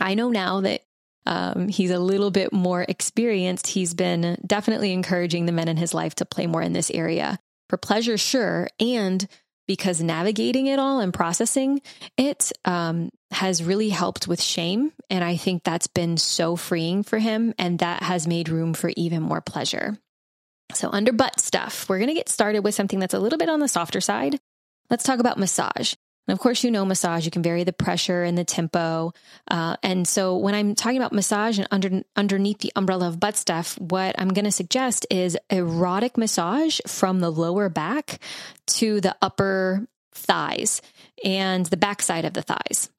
I 0.00 0.14
know 0.14 0.30
now 0.30 0.60
that 0.62 0.82
um, 1.26 1.68
he's 1.68 1.90
a 1.90 1.98
little 1.98 2.30
bit 2.30 2.52
more 2.52 2.84
experienced. 2.86 3.66
He's 3.66 3.94
been 3.94 4.38
definitely 4.46 4.92
encouraging 4.92 5.46
the 5.46 5.52
men 5.52 5.68
in 5.68 5.76
his 5.76 5.94
life 5.94 6.14
to 6.16 6.24
play 6.24 6.46
more 6.46 6.62
in 6.62 6.72
this 6.72 6.90
area 6.90 7.38
for 7.74 7.78
pleasure, 7.78 8.16
sure. 8.16 8.68
And 8.78 9.26
because 9.66 10.00
navigating 10.00 10.68
it 10.68 10.78
all 10.78 11.00
and 11.00 11.12
processing 11.12 11.80
it 12.16 12.52
um, 12.64 13.10
has 13.32 13.64
really 13.64 13.88
helped 13.88 14.28
with 14.28 14.40
shame. 14.40 14.92
And 15.10 15.24
I 15.24 15.36
think 15.36 15.64
that's 15.64 15.88
been 15.88 16.16
so 16.16 16.54
freeing 16.54 17.02
for 17.02 17.18
him. 17.18 17.52
And 17.58 17.80
that 17.80 18.04
has 18.04 18.28
made 18.28 18.48
room 18.48 18.74
for 18.74 18.92
even 18.96 19.24
more 19.24 19.40
pleasure. 19.40 19.98
So, 20.72 20.88
under 20.88 21.12
butt 21.12 21.40
stuff, 21.40 21.88
we're 21.88 21.98
going 21.98 22.08
to 22.08 22.14
get 22.14 22.28
started 22.28 22.60
with 22.60 22.76
something 22.76 23.00
that's 23.00 23.14
a 23.14 23.18
little 23.18 23.38
bit 23.38 23.48
on 23.48 23.58
the 23.58 23.66
softer 23.66 24.00
side. 24.00 24.38
Let's 24.88 25.04
talk 25.04 25.18
about 25.18 25.38
massage. 25.38 25.93
And 26.26 26.32
of 26.32 26.38
course, 26.38 26.64
you 26.64 26.70
know 26.70 26.84
massage, 26.84 27.24
you 27.24 27.30
can 27.30 27.42
vary 27.42 27.64
the 27.64 27.72
pressure 27.72 28.22
and 28.22 28.36
the 28.36 28.44
tempo. 28.44 29.12
Uh, 29.50 29.76
and 29.82 30.08
so 30.08 30.36
when 30.36 30.54
I'm 30.54 30.74
talking 30.74 30.98
about 30.98 31.12
massage 31.12 31.58
and 31.58 31.68
under, 31.70 32.02
underneath 32.16 32.60
the 32.60 32.72
umbrella 32.76 33.08
of 33.08 33.20
butt 33.20 33.36
stuff, 33.36 33.78
what 33.78 34.14
I'm 34.18 34.32
going 34.32 34.46
to 34.46 34.52
suggest 34.52 35.06
is 35.10 35.36
erotic 35.50 36.16
massage 36.16 36.80
from 36.86 37.20
the 37.20 37.30
lower 37.30 37.68
back 37.68 38.20
to 38.66 39.00
the 39.00 39.16
upper 39.20 39.86
thighs 40.12 40.80
and 41.22 41.66
the 41.66 41.76
backside 41.76 42.24
of 42.24 42.32
the 42.32 42.42
thighs. 42.42 42.90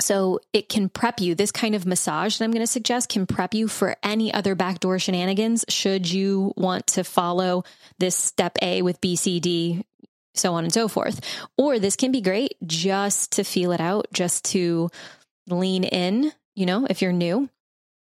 So 0.00 0.40
it 0.52 0.68
can 0.68 0.88
prep 0.88 1.20
you. 1.20 1.34
This 1.34 1.52
kind 1.52 1.74
of 1.74 1.86
massage 1.86 2.36
that 2.36 2.44
I'm 2.44 2.50
going 2.50 2.64
to 2.64 2.70
suggest 2.70 3.08
can 3.08 3.26
prep 3.26 3.54
you 3.54 3.68
for 3.68 3.96
any 4.02 4.34
other 4.34 4.56
backdoor 4.56 4.98
shenanigans 4.98 5.64
should 5.68 6.10
you 6.10 6.52
want 6.56 6.88
to 6.88 7.04
follow 7.04 7.62
this 7.98 8.16
step 8.16 8.58
A 8.60 8.82
with 8.82 9.00
BCD 9.00 9.84
so 10.34 10.54
on 10.54 10.64
and 10.64 10.72
so 10.72 10.88
forth. 10.88 11.20
Or 11.56 11.78
this 11.78 11.96
can 11.96 12.12
be 12.12 12.20
great 12.20 12.56
just 12.66 13.32
to 13.32 13.44
feel 13.44 13.72
it 13.72 13.80
out, 13.80 14.06
just 14.12 14.44
to 14.46 14.90
lean 15.48 15.84
in, 15.84 16.32
you 16.54 16.66
know, 16.66 16.86
if 16.88 17.02
you're 17.02 17.12
new. 17.12 17.48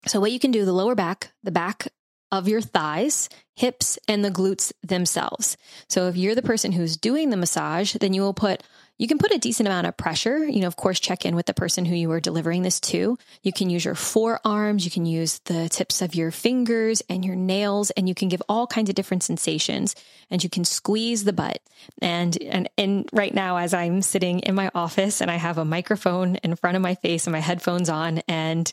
So, 0.07 0.21
what 0.21 0.33
you 0.33 0.39
can 0.39 0.51
do, 0.51 0.65
the 0.65 0.73
lower 0.73 0.95
back, 0.95 1.33
the 1.43 1.51
back 1.51 1.89
of 2.31 2.49
your 2.49 2.61
thighs, 2.61 3.29
hips, 3.57 3.99
and 4.07 4.25
the 4.25 4.31
glutes 4.31 4.73
themselves. 4.83 5.57
So, 5.89 6.09
if 6.09 6.17
you're 6.17 6.35
the 6.35 6.43
person 6.43 6.73
who's 6.73 6.97
doing 6.97 7.31
the 7.31 7.37
massage, 7.37 7.95
then 7.95 8.15
you 8.15 8.23
will 8.23 8.35
put 8.35 8.63
you 8.99 9.07
can 9.07 9.19
put 9.19 9.33
a 9.33 9.38
decent 9.38 9.69
amount 9.69 9.87
of 9.87 9.97
pressure. 9.97 10.45
You 10.45 10.61
know, 10.61 10.67
of 10.67 10.76
course, 10.76 10.99
check 10.99 11.25
in 11.25 11.37
with 11.37 11.47
the 11.47 11.55
person 11.55 11.85
who 11.85 11.95
you 11.95 12.11
are 12.11 12.21
delivering 12.21 12.62
this 12.62 12.81
to. 12.81 13.17
You 13.43 13.52
can 13.52 13.71
use 13.71 13.85
your 13.85 13.95
forearms, 13.95 14.85
you 14.85 14.90
can 14.90 15.07
use 15.07 15.38
the 15.45 15.69
tips 15.69 16.02
of 16.02 16.14
your 16.14 16.31
fingers 16.31 17.00
and 17.09 17.25
your 17.25 17.37
nails, 17.37 17.90
and 17.90 18.09
you 18.09 18.14
can 18.14 18.28
give 18.28 18.43
all 18.49 18.67
kinds 18.67 18.88
of 18.88 18.97
different 18.97 19.23
sensations. 19.23 19.95
And 20.31 20.43
you 20.43 20.50
can 20.50 20.64
squeeze 20.64 21.25
the 21.25 21.33
butt. 21.33 21.62
And 22.02 22.37
and 22.43 22.69
and 22.76 23.09
right 23.12 23.33
now, 23.33 23.57
as 23.57 23.73
I'm 23.73 24.02
sitting 24.02 24.40
in 24.40 24.55
my 24.55 24.71
office 24.75 25.21
and 25.21 25.31
I 25.31 25.37
have 25.37 25.59
a 25.59 25.64
microphone 25.64 26.37
in 26.37 26.57
front 26.57 26.76
of 26.76 26.83
my 26.83 26.97
face 26.97 27.26
and 27.26 27.33
my 27.33 27.40
headphones 27.40 27.88
on, 27.88 28.19
and 28.28 28.71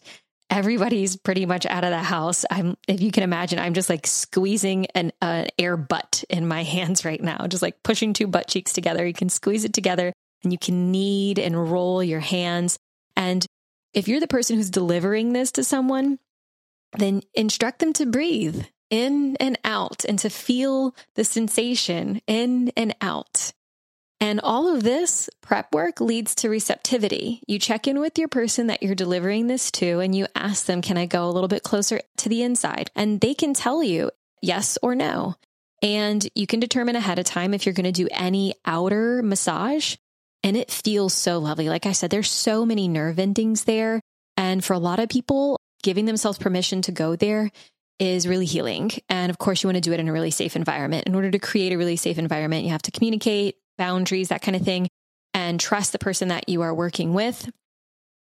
everybody's 0.50 1.16
pretty 1.16 1.46
much 1.46 1.66
out 1.66 1.84
of 1.84 1.90
the 1.90 1.98
house. 1.98 2.46
I'm, 2.50 2.78
if 2.88 3.02
you 3.02 3.12
can 3.12 3.24
imagine, 3.24 3.60
I'm 3.60 3.74
just 3.74 3.90
like 3.90 4.08
squeezing 4.08 4.88
an 4.96 5.12
uh, 5.22 5.46
air 5.58 5.78
butt 5.78 6.24
in 6.30 6.48
my 6.48 6.64
hands 6.64 7.06
right 7.06 7.22
now, 7.22 7.48
just 7.48 7.62
like 7.62 7.84
pushing 7.84 8.14
two 8.14 8.28
butt 8.28 8.48
cheeks 8.48 8.74
together. 8.74 9.06
You 9.06 9.14
can 9.14 9.30
squeeze 9.30 9.66
it 9.66 9.74
together 9.74 10.14
and 10.44 10.54
you 10.54 10.60
can 10.60 10.92
knead 10.92 11.40
and 11.40 11.72
roll 11.72 12.04
your 12.04 12.20
hands. 12.20 12.78
And 13.16 13.46
if 13.94 14.08
you're 14.08 14.20
the 14.20 14.28
person 14.28 14.56
who's 14.56 14.70
delivering 14.70 15.34
this 15.34 15.54
to 15.54 15.64
someone, 15.64 16.20
then 16.98 17.22
instruct 17.34 17.80
them 17.80 17.94
to 17.94 18.06
breathe 18.06 18.66
in 18.90 19.36
and 19.40 19.58
out 19.64 20.06
and 20.06 20.20
to 20.20 20.30
feel 20.30 20.96
the 21.16 21.24
sensation 21.24 22.22
in 22.28 22.72
and 22.78 22.96
out. 23.02 23.52
And 24.26 24.42
all 24.42 24.76
of 24.76 24.82
this 24.82 25.30
prep 25.42 25.72
work 25.72 26.02
leads 26.02 26.34
to 26.36 26.50
receptivity. 26.50 27.44
You 27.48 27.60
check 27.60 27.88
in 27.88 28.00
with 28.00 28.18
your 28.18 28.28
person 28.28 28.68
that 28.68 28.82
you're 28.82 28.96
delivering 28.96 29.46
this 29.46 29.70
to 29.74 30.00
and 30.00 30.16
you 30.16 30.26
ask 30.34 30.66
them, 30.66 30.82
Can 30.82 30.98
I 30.98 31.06
go 31.06 31.30
a 31.30 31.30
little 31.30 31.48
bit 31.48 31.62
closer 31.62 32.02
to 32.18 32.28
the 32.28 32.42
inside? 32.42 32.90
And 32.96 33.22
they 33.22 33.36
can 33.36 33.54
tell 33.54 33.84
you 33.84 34.10
yes 34.42 34.80
or 34.82 34.96
no. 34.96 35.36
And 35.84 36.28
you 36.34 36.48
can 36.48 36.60
determine 36.60 36.96
ahead 36.96 37.20
of 37.20 37.26
time 37.26 37.54
if 37.54 37.68
you're 37.68 37.76
going 37.76 37.86
to 37.86 37.92
do 37.92 38.08
any 38.10 38.56
outer 38.66 39.22
massage. 39.22 39.96
And 40.42 40.58
it 40.58 40.72
feels 40.72 41.14
so 41.14 41.38
lovely. 41.38 41.70
Like 41.70 41.86
I 41.86 41.92
said, 41.92 42.10
there's 42.10 42.32
so 42.32 42.66
many 42.66 42.88
nerve 42.88 43.20
endings 43.20 43.66
there. 43.66 44.02
And 44.38 44.66
for 44.66 44.74
a 44.74 44.80
lot 44.80 45.00
of 45.00 45.08
people, 45.08 45.60
giving 45.84 46.06
themselves 46.06 46.40
permission 46.40 46.82
to 46.84 46.92
go 46.92 47.16
there 47.16 47.52
is 48.00 48.28
really 48.28 48.46
healing. 48.46 48.90
And 49.08 49.30
of 49.30 49.38
course, 49.38 49.62
you 49.62 49.68
want 49.68 49.76
to 49.76 49.82
do 49.82 49.94
it 49.94 50.00
in 50.00 50.08
a 50.08 50.14
really 50.14 50.32
safe 50.32 50.56
environment. 50.56 51.06
In 51.06 51.14
order 51.14 51.30
to 51.30 51.38
create 51.38 51.74
a 51.74 51.78
really 51.78 51.96
safe 51.96 52.18
environment, 52.18 52.64
you 52.64 52.72
have 52.72 52.82
to 52.82 52.92
communicate, 52.92 53.58
boundaries, 53.78 54.30
that 54.30 54.42
kind 54.42 54.56
of 54.56 54.64
thing, 54.64 54.88
and 55.34 55.60
trust 55.60 55.92
the 55.92 56.00
person 56.00 56.30
that 56.30 56.50
you 56.50 56.62
are 56.62 56.74
working 56.74 57.14
with. 57.14 57.50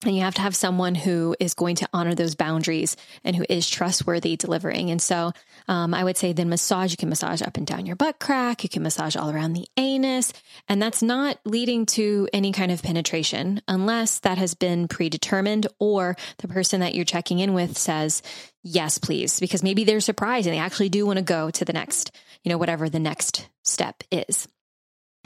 And 0.05 0.15
you 0.15 0.23
have 0.23 0.35
to 0.35 0.43
have 0.43 0.55
someone 0.55 0.95
who 0.95 1.35
is 1.41 1.55
going 1.55 1.77
to 1.77 1.89
honor 1.93 2.15
those 2.15 2.35
boundaries 2.35 2.97
and 3.23 3.35
who 3.35 3.45
is 3.49 3.69
trustworthy 3.69 4.37
delivering. 4.37 4.91
And 4.91 5.01
so 5.01 5.33
um, 5.67 5.95
I 5.95 6.05
would 6.05 6.19
say 6.19 6.33
then 6.33 6.51
massage, 6.51 6.91
you 6.91 6.99
can 6.99 7.09
massage 7.09 7.41
up 7.41 7.57
and 7.57 7.67
down 7.67 7.87
your 7.87 7.97
butt 7.97 8.21
crack, 8.21 8.63
you 8.63 8.69
can 8.69 8.83
massage 8.83 9.17
all 9.17 9.31
around 9.31 9.55
the 9.55 9.67
anus. 9.79 10.33
And 10.69 10.83
that's 10.83 11.03
not 11.03 11.39
leading 11.47 11.87
to 11.87 12.29
any 12.33 12.53
kind 12.53 12.71
of 12.71 12.83
penetration 12.83 13.63
unless 13.67 14.19
that 14.21 14.37
has 14.37 14.55
been 14.55 14.89
predetermined 14.89 15.69
or 15.79 16.17
the 16.39 16.49
person 16.49 16.81
that 16.81 16.95
you're 16.95 17.07
checking 17.07 17.39
in 17.39 17.55
with 17.55 17.79
says, 17.79 18.21
yes, 18.63 18.99
please, 18.99 19.41
because 19.41 19.63
maybe 19.63 19.85
they're 19.85 20.01
surprised 20.01 20.47
and 20.47 20.55
they 20.55 20.61
actually 20.61 20.91
do 20.91 21.07
want 21.07 21.19
to 21.19 21.25
go 21.25 21.51
to 21.51 21.65
the 21.65 21.73
next, 21.73 22.15
you 22.43 22.51
know, 22.51 22.59
whatever 22.59 22.91
the 22.91 22.99
next 22.99 23.49
step 23.63 24.03
is. 24.11 24.49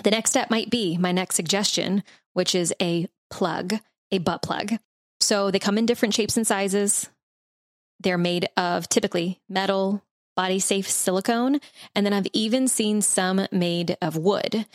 The 0.03 0.11
next 0.11 0.31
step 0.31 0.51
might 0.51 0.71
be 0.71 0.97
my 0.97 1.13
next 1.13 1.35
suggestion, 1.35 2.03
which 2.33 2.55
is 2.55 2.75
a 2.81 3.09
plug, 3.31 3.75
a 4.11 4.19
butt 4.19 4.43
plug. 4.43 4.75
So 5.21 5.51
they 5.51 5.59
come 5.59 5.79
in 5.79 5.87
different 5.87 6.15
shapes 6.15 6.37
and 6.37 6.47
sizes. 6.47 7.09
They're 8.01 8.19
made 8.19 8.49
of 8.57 8.89
typically 8.89 9.41
metal, 9.49 10.03
body 10.37 10.61
safe 10.61 10.89
silicone, 10.89 11.59
and 11.95 12.07
then 12.07 12.13
I've 12.13 12.29
even 12.33 12.69
seen 12.69 13.03
some 13.03 13.47
made 13.51 13.97
of 14.01 14.17
wood. 14.17 14.67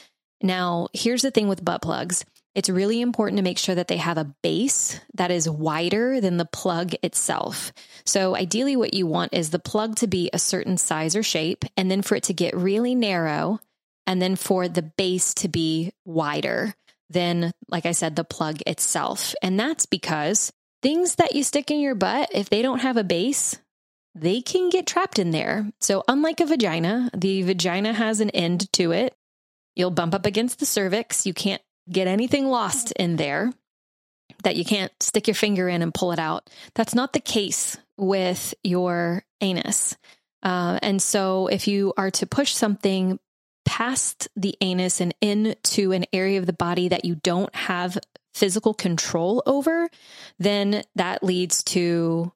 Now, 0.42 0.90
here's 0.92 1.22
the 1.22 1.32
thing 1.32 1.48
with 1.48 1.64
butt 1.64 1.82
plugs 1.82 2.26
it's 2.54 2.70
really 2.70 3.02
important 3.02 3.38
to 3.38 3.44
make 3.44 3.58
sure 3.58 3.74
that 3.74 3.88
they 3.88 3.98
have 3.98 4.18
a 4.20 4.32
base 4.44 5.00
that 5.16 5.32
is 5.32 5.50
wider 5.50 6.22
than 6.22 6.38
the 6.38 6.46
plug 6.46 6.94
itself. 7.02 7.74
So, 8.06 8.36
ideally, 8.36 8.76
what 8.76 8.94
you 8.94 9.08
want 9.08 9.34
is 9.34 9.50
the 9.50 9.58
plug 9.58 9.96
to 9.98 10.08
be 10.08 10.30
a 10.32 10.38
certain 10.38 10.78
size 10.78 11.16
or 11.16 11.24
shape, 11.24 11.66
and 11.76 11.90
then 11.90 12.02
for 12.02 12.16
it 12.16 12.24
to 12.24 12.34
get 12.34 12.56
really 12.56 12.94
narrow 12.94 13.60
and 14.06 14.22
then 14.22 14.36
for 14.36 14.68
the 14.68 14.82
base 14.82 15.34
to 15.36 15.48
be 15.48 15.92
wider 16.06 16.74
than, 17.10 17.54
like 17.70 17.86
I 17.86 17.92
said, 17.92 18.16
the 18.16 18.24
plug 18.24 18.60
itself. 18.66 19.34
And 19.42 19.60
that's 19.60 19.86
because 19.86 20.52
things 20.82 21.16
that 21.16 21.36
you 21.36 21.44
stick 21.44 21.72
in 21.72 21.80
your 21.80 21.96
butt, 21.96 22.30
if 22.34 22.50
they 22.50 22.62
don't 22.62 22.80
have 22.80 22.98
a 22.98 23.04
base, 23.04 23.58
they 24.16 24.42
can 24.42 24.70
get 24.70 24.86
trapped 24.86 25.20
in 25.20 25.32
there. 25.32 25.72
So, 25.82 26.04
unlike 26.08 26.40
a 26.40 26.46
vagina, 26.46 27.10
the 27.16 27.42
vagina 27.44 27.94
has 27.94 28.20
an 28.20 28.30
end 28.32 28.72
to 28.74 28.92
it. 28.92 29.16
You'll 29.76 29.92
bump 29.92 30.14
up 30.14 30.26
against 30.26 30.60
the 30.60 30.66
cervix. 30.66 31.26
You 31.26 31.34
can't 31.34 31.62
get 31.90 32.08
anything 32.08 32.48
lost 32.48 32.92
in 32.92 33.16
there 33.16 33.52
that 34.44 34.56
you 34.56 34.66
can't 34.66 34.92
stick 35.02 35.28
your 35.28 35.36
finger 35.36 35.68
in 35.68 35.82
and 35.82 35.94
pull 35.94 36.12
it 36.12 36.20
out. 36.20 36.50
That's 36.76 36.94
not 36.94 37.14
the 37.14 37.20
case 37.20 37.78
with 37.98 38.54
your 38.64 39.24
anus. 39.42 39.98
Uh, 40.44 40.78
and 40.82 41.02
so, 41.02 41.48
if 41.48 41.68
you 41.68 41.94
are 41.98 42.12
to 42.12 42.28
push 42.28 42.54
something 42.54 43.20
past 43.66 44.28
the 44.36 44.56
anus 44.62 45.02
and 45.02 45.14
into 45.22 45.92
an 45.92 46.06
area 46.14 46.40
of 46.40 46.46
the 46.46 46.54
body 46.54 46.90
that 46.90 47.06
you 47.06 47.16
don't 47.16 47.54
have 47.56 47.98
physical 48.34 48.74
control 48.74 49.44
over, 49.46 49.90
then 50.40 50.84
that 50.96 51.24
leads 51.24 51.64
to 51.64 52.32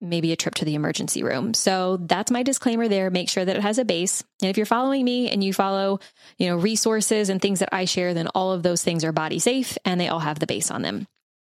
maybe 0.00 0.30
a 0.32 0.36
trip 0.36 0.54
to 0.54 0.64
the 0.64 0.74
emergency 0.74 1.22
room. 1.22 1.54
So 1.54 1.96
that's 1.96 2.30
my 2.30 2.42
disclaimer 2.42 2.86
there. 2.86 3.10
Make 3.10 3.28
sure 3.28 3.44
that 3.44 3.56
it 3.56 3.62
has 3.62 3.78
a 3.78 3.84
base. 3.84 4.22
And 4.40 4.48
if 4.48 4.56
you're 4.56 4.66
following 4.66 5.04
me 5.04 5.28
and 5.30 5.42
you 5.42 5.52
follow, 5.52 5.98
you 6.36 6.48
know, 6.48 6.56
resources 6.56 7.30
and 7.30 7.42
things 7.42 7.58
that 7.58 7.70
I 7.72 7.84
share, 7.84 8.14
then 8.14 8.28
all 8.28 8.52
of 8.52 8.62
those 8.62 8.82
things 8.82 9.02
are 9.04 9.12
body 9.12 9.40
safe 9.40 9.76
and 9.84 10.00
they 10.00 10.08
all 10.08 10.20
have 10.20 10.38
the 10.38 10.46
base 10.46 10.70
on 10.70 10.82
them. 10.82 11.08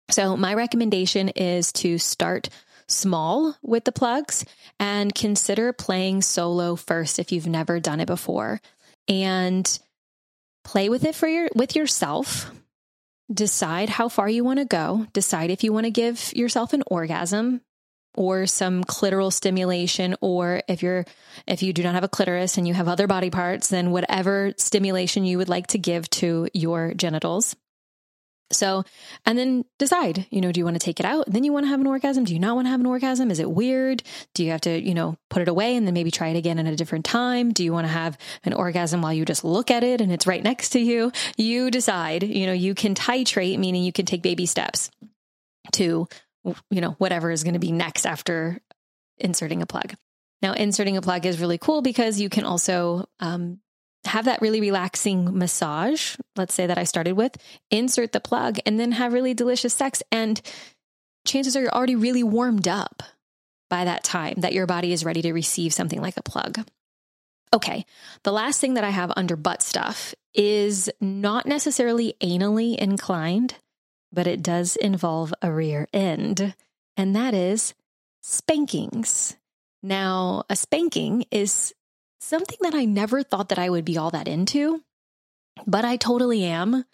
So 0.09 0.35
my 0.35 0.53
recommendation 0.53 1.29
is 1.29 1.71
to 1.73 1.97
start 1.97 2.49
small 2.87 3.55
with 3.61 3.85
the 3.85 3.93
plugs 3.93 4.43
and 4.77 5.15
consider 5.15 5.71
playing 5.71 6.21
solo 6.21 6.75
first 6.75 7.19
if 7.19 7.31
you've 7.31 7.47
never 7.47 7.79
done 7.79 8.01
it 8.01 8.07
before 8.07 8.59
and 9.07 9.79
play 10.63 10.89
with 10.89 11.03
it 11.03 11.15
for 11.15 11.27
your 11.27 11.49
with 11.55 11.75
yourself. 11.75 12.51
Decide 13.33 13.89
how 13.89 14.09
far 14.09 14.29
you 14.29 14.43
want 14.43 14.59
to 14.59 14.65
go. 14.65 15.07
Decide 15.13 15.49
if 15.49 15.63
you 15.63 15.73
want 15.73 15.85
to 15.85 15.91
give 15.91 16.33
yourself 16.33 16.73
an 16.73 16.83
orgasm 16.87 17.61
or 18.15 18.45
some 18.45 18.83
clitoral 18.83 19.31
stimulation 19.33 20.15
or 20.21 20.61
if 20.67 20.83
you're 20.83 21.05
if 21.47 21.63
you 21.63 21.73
do 21.73 21.83
not 21.83 21.95
have 21.95 22.03
a 22.03 22.09
clitoris 22.09 22.57
and 22.57 22.67
you 22.67 22.73
have 22.73 22.87
other 22.87 23.07
body 23.07 23.29
parts 23.29 23.69
then 23.69 23.91
whatever 23.91 24.53
stimulation 24.57 25.25
you 25.25 25.37
would 25.37 25.49
like 25.49 25.67
to 25.67 25.79
give 25.79 26.09
to 26.09 26.47
your 26.53 26.93
genitals 26.93 27.55
so, 28.53 28.83
and 29.25 29.37
then 29.37 29.65
decide, 29.79 30.27
you 30.29 30.41
know, 30.41 30.51
do 30.51 30.59
you 30.59 30.65
want 30.65 30.75
to 30.75 30.85
take 30.85 30.99
it 30.99 31.05
out? 31.05 31.27
And 31.27 31.35
Then 31.35 31.43
you 31.43 31.53
want 31.53 31.65
to 31.65 31.69
have 31.69 31.81
an 31.81 31.87
orgasm? 31.87 32.23
Do 32.23 32.33
you 32.33 32.39
not 32.39 32.55
want 32.55 32.67
to 32.67 32.71
have 32.71 32.79
an 32.79 32.85
orgasm? 32.85 33.31
Is 33.31 33.39
it 33.39 33.49
weird? 33.49 34.03
Do 34.33 34.43
you 34.43 34.51
have 34.51 34.61
to, 34.61 34.79
you 34.79 34.93
know, 34.93 35.17
put 35.29 35.41
it 35.41 35.47
away 35.47 35.75
and 35.75 35.85
then 35.85 35.93
maybe 35.93 36.11
try 36.11 36.29
it 36.29 36.37
again 36.37 36.59
at 36.59 36.71
a 36.71 36.75
different 36.75 37.05
time? 37.05 37.51
Do 37.51 37.63
you 37.63 37.73
want 37.73 37.87
to 37.87 37.93
have 37.93 38.17
an 38.43 38.53
orgasm 38.53 39.01
while 39.01 39.13
you 39.13 39.25
just 39.25 39.43
look 39.43 39.71
at 39.71 39.83
it 39.83 40.01
and 40.01 40.11
it's 40.11 40.27
right 40.27 40.43
next 40.43 40.69
to 40.69 40.79
you? 40.79 41.11
You 41.37 41.71
decide, 41.71 42.23
you 42.23 42.45
know, 42.45 42.53
you 42.53 42.75
can 42.75 42.95
titrate, 42.95 43.57
meaning 43.59 43.83
you 43.83 43.93
can 43.93 44.05
take 44.05 44.21
baby 44.21 44.45
steps 44.45 44.91
to, 45.73 46.07
you 46.43 46.81
know, 46.81 46.91
whatever 46.97 47.31
is 47.31 47.43
going 47.43 47.53
to 47.53 47.59
be 47.59 47.71
next 47.71 48.05
after 48.05 48.59
inserting 49.17 49.61
a 49.61 49.65
plug. 49.65 49.93
Now, 50.41 50.53
inserting 50.53 50.97
a 50.97 51.01
plug 51.01 51.25
is 51.25 51.39
really 51.39 51.57
cool 51.57 51.81
because 51.81 52.19
you 52.19 52.29
can 52.29 52.43
also 52.43 53.07
um, 53.21 53.59
have 54.05 54.25
that 54.25 54.41
really 54.41 54.61
relaxing 54.61 55.37
massage, 55.37 56.15
let's 56.35 56.53
say 56.53 56.67
that 56.67 56.77
I 56.77 56.83
started 56.83 57.13
with, 57.13 57.37
insert 57.71 58.11
the 58.11 58.19
plug, 58.19 58.57
and 58.65 58.79
then 58.79 58.91
have 58.93 59.13
really 59.13 59.33
delicious 59.33 59.73
sex. 59.73 60.03
And 60.11 60.41
chances 61.25 61.55
are 61.55 61.61
you're 61.61 61.73
already 61.73 61.95
really 61.95 62.23
warmed 62.23 62.67
up 62.67 63.03
by 63.69 63.85
that 63.85 64.03
time 64.03 64.35
that 64.37 64.53
your 64.53 64.67
body 64.67 64.93
is 64.93 65.05
ready 65.05 65.21
to 65.21 65.33
receive 65.33 65.73
something 65.73 66.01
like 66.01 66.17
a 66.17 66.23
plug. 66.23 66.59
Okay, 67.53 67.85
the 68.23 68.31
last 68.31 68.59
thing 68.59 68.73
that 68.73 68.83
I 68.83 68.89
have 68.89 69.13
under 69.15 69.35
butt 69.35 69.61
stuff 69.61 70.15
is 70.33 70.89
not 70.99 71.45
necessarily 71.45 72.15
anally 72.21 72.75
inclined, 72.75 73.55
but 74.11 74.27
it 74.27 74.41
does 74.41 74.75
involve 74.75 75.33
a 75.41 75.51
rear 75.51 75.87
end, 75.93 76.55
and 76.97 77.15
that 77.15 77.33
is 77.33 77.73
spankings. 78.21 79.37
Now, 79.83 80.43
a 80.49 80.55
spanking 80.55 81.25
is 81.29 81.73
something 82.23 82.57
that 82.61 82.73
I 82.73 82.85
never 82.85 83.21
thought 83.23 83.49
that 83.49 83.59
I 83.59 83.69
would 83.69 83.85
be 83.85 83.97
all 83.97 84.11
that 84.11 84.27
into, 84.27 84.81
but 85.67 85.85
I 85.85 85.97
totally 85.97 86.43
am. 86.45 86.85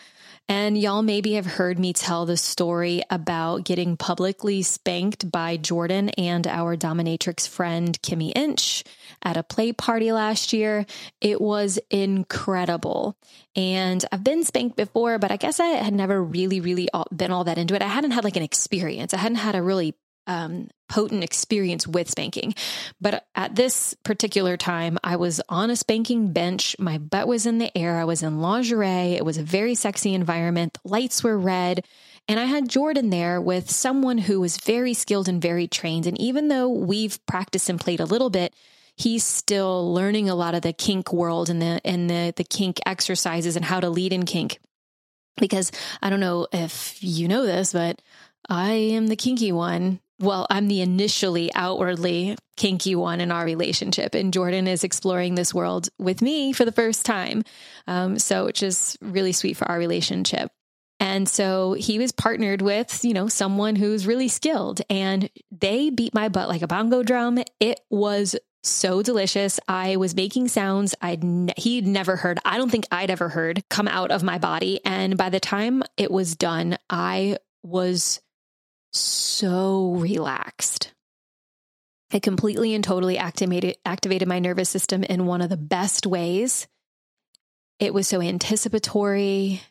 And 0.49 0.75
y'all 0.75 1.03
maybe 1.03 1.33
have 1.33 1.45
heard 1.45 1.77
me 1.77 1.93
tell 1.93 2.25
the 2.25 2.35
story 2.35 3.03
about 3.11 3.65
getting 3.65 3.97
publicly 3.97 4.63
spanked 4.63 5.31
by 5.31 5.57
Jordan 5.57 6.09
and 6.09 6.47
our 6.47 6.75
dominatrix 6.75 7.47
friend, 7.47 8.01
Kimmy 8.01 8.31
Inch, 8.35 8.83
at 9.21 9.37
a 9.37 9.43
play 9.43 9.73
party 9.73 10.11
last 10.11 10.51
year. 10.51 10.87
It 11.21 11.39
was 11.39 11.77
incredible. 11.91 13.15
And 13.55 14.03
I've 14.11 14.23
been 14.23 14.43
spanked 14.43 14.75
before, 14.75 15.19
but 15.19 15.31
I 15.31 15.37
guess 15.37 15.59
I 15.59 15.67
had 15.67 15.93
never 15.93 16.21
really, 16.21 16.61
really 16.61 16.89
been 17.15 17.31
all 17.31 17.43
that 17.43 17.59
into 17.59 17.75
it. 17.75 17.83
I 17.83 17.87
hadn't 17.87 18.11
had 18.11 18.23
like 18.23 18.35
an 18.35 18.41
experience. 18.41 19.13
I 19.13 19.17
hadn't 19.17 19.37
had 19.37 19.53
a 19.53 19.61
really 19.61 19.93
um, 20.29 20.69
potent 20.87 21.23
experience 21.23 21.87
with 21.87 22.09
spanking. 22.09 22.53
But 23.01 23.25
at 23.35 23.55
this 23.55 23.95
particular 24.03 24.57
time, 24.57 24.99
I 25.03 25.15
was 25.15 25.41
on 25.49 25.71
a 25.71 25.75
spanking 25.75 26.31
bench. 26.31 26.75
My 26.79 26.99
butt 26.99 27.27
was 27.27 27.47
in 27.47 27.57
the 27.57 27.75
air. 27.75 27.97
I 27.97 28.05
was 28.05 28.21
in 28.21 28.39
lingerie. 28.39 29.15
It 29.15 29.25
was 29.25 29.37
a 29.37 29.43
very 29.43 29.73
sexy 29.73 30.13
environment. 30.13 30.77
The 30.83 30.89
lights 30.89 31.23
were 31.23 31.37
red. 31.37 31.83
And 32.27 32.39
I 32.39 32.45
had 32.45 32.69
Jordan 32.69 33.09
there 33.09 33.41
with 33.41 33.71
someone 33.71 34.19
who 34.19 34.39
was 34.39 34.57
very 34.57 34.93
skilled 34.93 35.27
and 35.27 35.41
very 35.41 35.67
trained. 35.67 36.05
And 36.05 36.19
even 36.21 36.47
though 36.47 36.69
we've 36.69 37.25
practiced 37.25 37.69
and 37.69 37.81
played 37.81 37.99
a 37.99 38.05
little 38.05 38.29
bit, 38.29 38.53
he's 38.95 39.23
still 39.23 39.91
learning 39.95 40.29
a 40.29 40.35
lot 40.35 40.53
of 40.53 40.61
the 40.61 40.73
kink 40.73 41.11
world 41.11 41.49
and 41.49 41.59
the 41.59 41.81
and 41.83 42.07
the 42.07 42.33
the 42.35 42.43
kink 42.43 42.79
exercises 42.85 43.55
and 43.55 43.65
how 43.65 43.79
to 43.79 43.89
lead 43.89 44.13
in 44.13 44.25
kink. 44.25 44.59
Because 45.37 45.71
I 46.03 46.11
don't 46.11 46.19
know 46.19 46.47
if 46.51 47.01
you 47.01 47.27
know 47.27 47.47
this, 47.47 47.73
but 47.73 47.99
I 48.47 48.73
am 48.73 49.07
the 49.07 49.15
kinky 49.15 49.51
one 49.51 50.01
well, 50.19 50.45
I'm 50.49 50.67
the 50.67 50.81
initially 50.81 51.51
outwardly 51.53 52.37
kinky 52.57 52.95
one 52.95 53.21
in 53.21 53.31
our 53.31 53.45
relationship, 53.45 54.15
and 54.15 54.33
Jordan 54.33 54.67
is 54.67 54.83
exploring 54.83 55.35
this 55.35 55.53
world 55.53 55.89
with 55.97 56.21
me 56.21 56.51
for 56.51 56.65
the 56.65 56.71
first 56.71 57.05
time. 57.05 57.43
Um, 57.87 58.19
so, 58.19 58.45
which 58.45 58.61
is 58.61 58.97
really 59.01 59.31
sweet 59.31 59.57
for 59.57 59.67
our 59.69 59.79
relationship. 59.79 60.51
And 60.99 61.29
so 61.29 61.73
he 61.73 61.97
was 61.97 62.11
partnered 62.11 62.61
with, 62.61 63.05
you 63.05 63.13
know, 63.13 63.29
someone 63.29 63.77
who's 63.77 64.05
really 64.05 64.27
skilled, 64.27 64.81
and 64.89 65.29
they 65.51 65.89
beat 65.89 66.13
my 66.13 66.27
butt 66.27 66.49
like 66.49 66.61
a 66.61 66.67
bongo 66.67 67.03
drum. 67.03 67.39
It 67.59 67.79
was 67.89 68.35
so 68.63 69.01
delicious. 69.01 69.59
I 69.69 69.95
was 69.95 70.15
making 70.15 70.49
sounds 70.49 70.93
I'd 71.01 71.23
ne- 71.23 71.53
he'd 71.55 71.87
never 71.87 72.17
heard. 72.17 72.39
I 72.43 72.57
don't 72.57 72.69
think 72.69 72.85
I'd 72.91 73.09
ever 73.09 73.29
heard 73.29 73.63
come 73.69 73.87
out 73.87 74.11
of 74.11 74.23
my 74.23 74.37
body. 74.37 74.81
And 74.83 75.17
by 75.17 75.29
the 75.29 75.39
time 75.39 75.83
it 75.95 76.11
was 76.11 76.35
done, 76.35 76.77
I 76.89 77.37
was 77.63 78.19
so 78.91 79.93
relaxed. 79.95 80.93
It 82.11 82.23
completely 82.23 82.73
and 82.73 82.83
totally 82.83 83.17
activated 83.17 83.77
activated 83.85 84.27
my 84.27 84.39
nervous 84.39 84.69
system 84.69 85.03
in 85.03 85.25
one 85.25 85.41
of 85.41 85.49
the 85.49 85.57
best 85.57 86.07
ways. 86.07 86.67
It 87.79 87.93
was 87.93 88.07
so 88.07 88.21
anticipatory. 88.21 89.61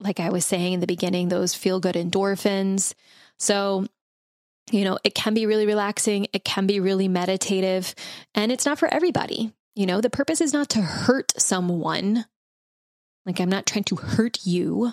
Like 0.00 0.18
I 0.20 0.30
was 0.30 0.46
saying 0.46 0.74
in 0.74 0.80
the 0.80 0.86
beginning, 0.86 1.28
those 1.28 1.54
feel 1.54 1.80
good 1.80 1.94
endorphins. 1.94 2.94
So, 3.38 3.86
you 4.70 4.84
know, 4.84 4.98
it 5.04 5.14
can 5.14 5.34
be 5.34 5.46
really 5.46 5.66
relaxing. 5.66 6.26
It 6.32 6.44
can 6.44 6.66
be 6.66 6.80
really 6.80 7.08
meditative. 7.08 7.94
And 8.34 8.50
it's 8.50 8.64
not 8.64 8.78
for 8.78 8.92
everybody. 8.92 9.52
You 9.74 9.86
know, 9.86 10.00
the 10.00 10.10
purpose 10.10 10.40
is 10.40 10.52
not 10.52 10.70
to 10.70 10.80
hurt 10.80 11.32
someone. 11.38 12.24
Like 13.26 13.40
I'm 13.40 13.50
not 13.50 13.66
trying 13.66 13.84
to 13.84 13.96
hurt 13.96 14.38
you, 14.44 14.92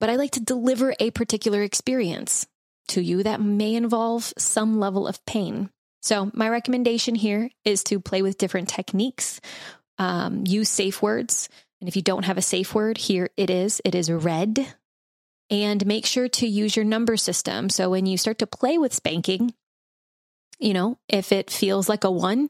but 0.00 0.08
I 0.08 0.16
like 0.16 0.32
to 0.32 0.40
deliver 0.40 0.94
a 0.98 1.10
particular 1.10 1.62
experience 1.62 2.46
to 2.90 3.00
you 3.00 3.22
that 3.22 3.40
may 3.40 3.74
involve 3.74 4.32
some 4.36 4.78
level 4.78 5.06
of 5.06 5.24
pain. 5.26 5.70
So, 6.02 6.30
my 6.34 6.48
recommendation 6.48 7.14
here 7.14 7.50
is 7.64 7.84
to 7.84 8.00
play 8.00 8.22
with 8.22 8.38
different 8.38 8.68
techniques, 8.68 9.40
um, 9.98 10.44
use 10.46 10.68
safe 10.68 11.02
words. 11.02 11.48
And 11.80 11.88
if 11.88 11.96
you 11.96 12.02
don't 12.02 12.24
have 12.24 12.38
a 12.38 12.42
safe 12.42 12.74
word, 12.74 12.98
here 12.98 13.30
it 13.36 13.50
is 13.50 13.80
it 13.84 13.94
is 13.94 14.10
red. 14.10 14.74
And 15.50 15.84
make 15.84 16.06
sure 16.06 16.28
to 16.28 16.46
use 16.46 16.76
your 16.76 16.84
number 16.84 17.16
system. 17.16 17.68
So, 17.68 17.90
when 17.90 18.06
you 18.06 18.16
start 18.16 18.38
to 18.38 18.46
play 18.46 18.78
with 18.78 18.94
spanking, 18.94 19.54
you 20.58 20.72
know, 20.72 20.98
if 21.08 21.32
it 21.32 21.50
feels 21.50 21.88
like 21.88 22.04
a 22.04 22.10
one, 22.10 22.48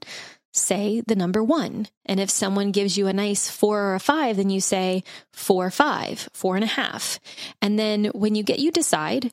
say 0.52 1.02
the 1.06 1.16
number 1.16 1.42
one. 1.42 1.86
And 2.06 2.20
if 2.20 2.30
someone 2.30 2.72
gives 2.72 2.96
you 2.96 3.06
a 3.06 3.12
nice 3.12 3.50
four 3.50 3.80
or 3.80 3.94
a 3.94 4.00
five, 4.00 4.36
then 4.36 4.50
you 4.50 4.60
say 4.60 5.04
four, 5.32 5.70
five, 5.70 6.28
four 6.32 6.56
and 6.56 6.64
a 6.64 6.68
half. 6.68 7.18
And 7.62 7.78
then 7.78 8.06
when 8.06 8.34
you 8.34 8.42
get, 8.42 8.58
you 8.58 8.70
decide 8.70 9.32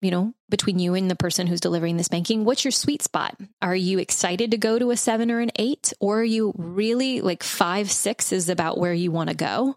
you 0.00 0.10
know, 0.10 0.32
between 0.48 0.78
you 0.78 0.94
and 0.94 1.10
the 1.10 1.16
person 1.16 1.46
who's 1.46 1.60
delivering 1.60 1.96
the 1.96 2.04
spanking, 2.04 2.44
what's 2.44 2.64
your 2.64 2.72
sweet 2.72 3.02
spot? 3.02 3.36
Are 3.60 3.76
you 3.76 3.98
excited 3.98 4.50
to 4.52 4.58
go 4.58 4.78
to 4.78 4.90
a 4.90 4.96
seven 4.96 5.30
or 5.30 5.40
an 5.40 5.50
eight? 5.56 5.92
Or 6.00 6.20
are 6.20 6.24
you 6.24 6.52
really 6.56 7.20
like 7.20 7.42
five, 7.42 7.90
six 7.90 8.32
is 8.32 8.48
about 8.48 8.78
where 8.78 8.94
you 8.94 9.10
want 9.10 9.30
to 9.30 9.36
go? 9.36 9.76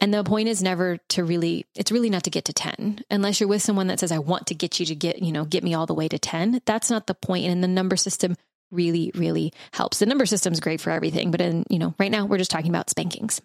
And 0.00 0.12
the 0.12 0.24
point 0.24 0.48
is 0.48 0.62
never 0.62 0.98
to 1.10 1.24
really, 1.24 1.66
it's 1.74 1.92
really 1.92 2.10
not 2.10 2.24
to 2.24 2.30
get 2.30 2.46
to 2.46 2.52
10, 2.52 3.04
unless 3.10 3.40
you're 3.40 3.48
with 3.48 3.62
someone 3.62 3.86
that 3.86 4.00
says, 4.00 4.12
I 4.12 4.18
want 4.18 4.48
to 4.48 4.54
get 4.54 4.78
you 4.78 4.86
to 4.86 4.94
get, 4.94 5.22
you 5.22 5.32
know, 5.32 5.44
get 5.44 5.64
me 5.64 5.72
all 5.72 5.86
the 5.86 5.94
way 5.94 6.08
to 6.08 6.18
10. 6.18 6.60
That's 6.66 6.90
not 6.90 7.06
the 7.06 7.14
point. 7.14 7.46
And 7.46 7.62
the 7.62 7.68
number 7.68 7.96
system 7.96 8.36
really, 8.70 9.12
really 9.14 9.52
helps. 9.72 10.00
The 10.00 10.06
number 10.06 10.26
system 10.26 10.52
is 10.52 10.60
great 10.60 10.80
for 10.80 10.90
everything. 10.90 11.30
But 11.30 11.40
in, 11.40 11.64
you 11.70 11.78
know, 11.78 11.94
right 11.98 12.10
now 12.10 12.26
we're 12.26 12.38
just 12.38 12.50
talking 12.50 12.70
about 12.70 12.90
spankings. 12.90 13.40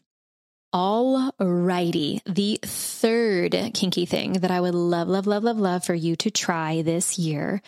All 0.71 1.32
righty. 1.39 2.21
The 2.27 2.60
third 2.62 3.55
kinky 3.73 4.05
thing 4.05 4.34
that 4.34 4.51
I 4.51 4.62
would 4.62 4.75
love, 4.75 5.08
love, 5.08 5.25
love, 5.25 5.43
love, 5.43 5.58
love 5.58 5.84
for 5.84 5.95
you 5.95 6.15
to 6.17 6.29
try 6.29 6.84
this 6.84 7.17
year 7.17 7.63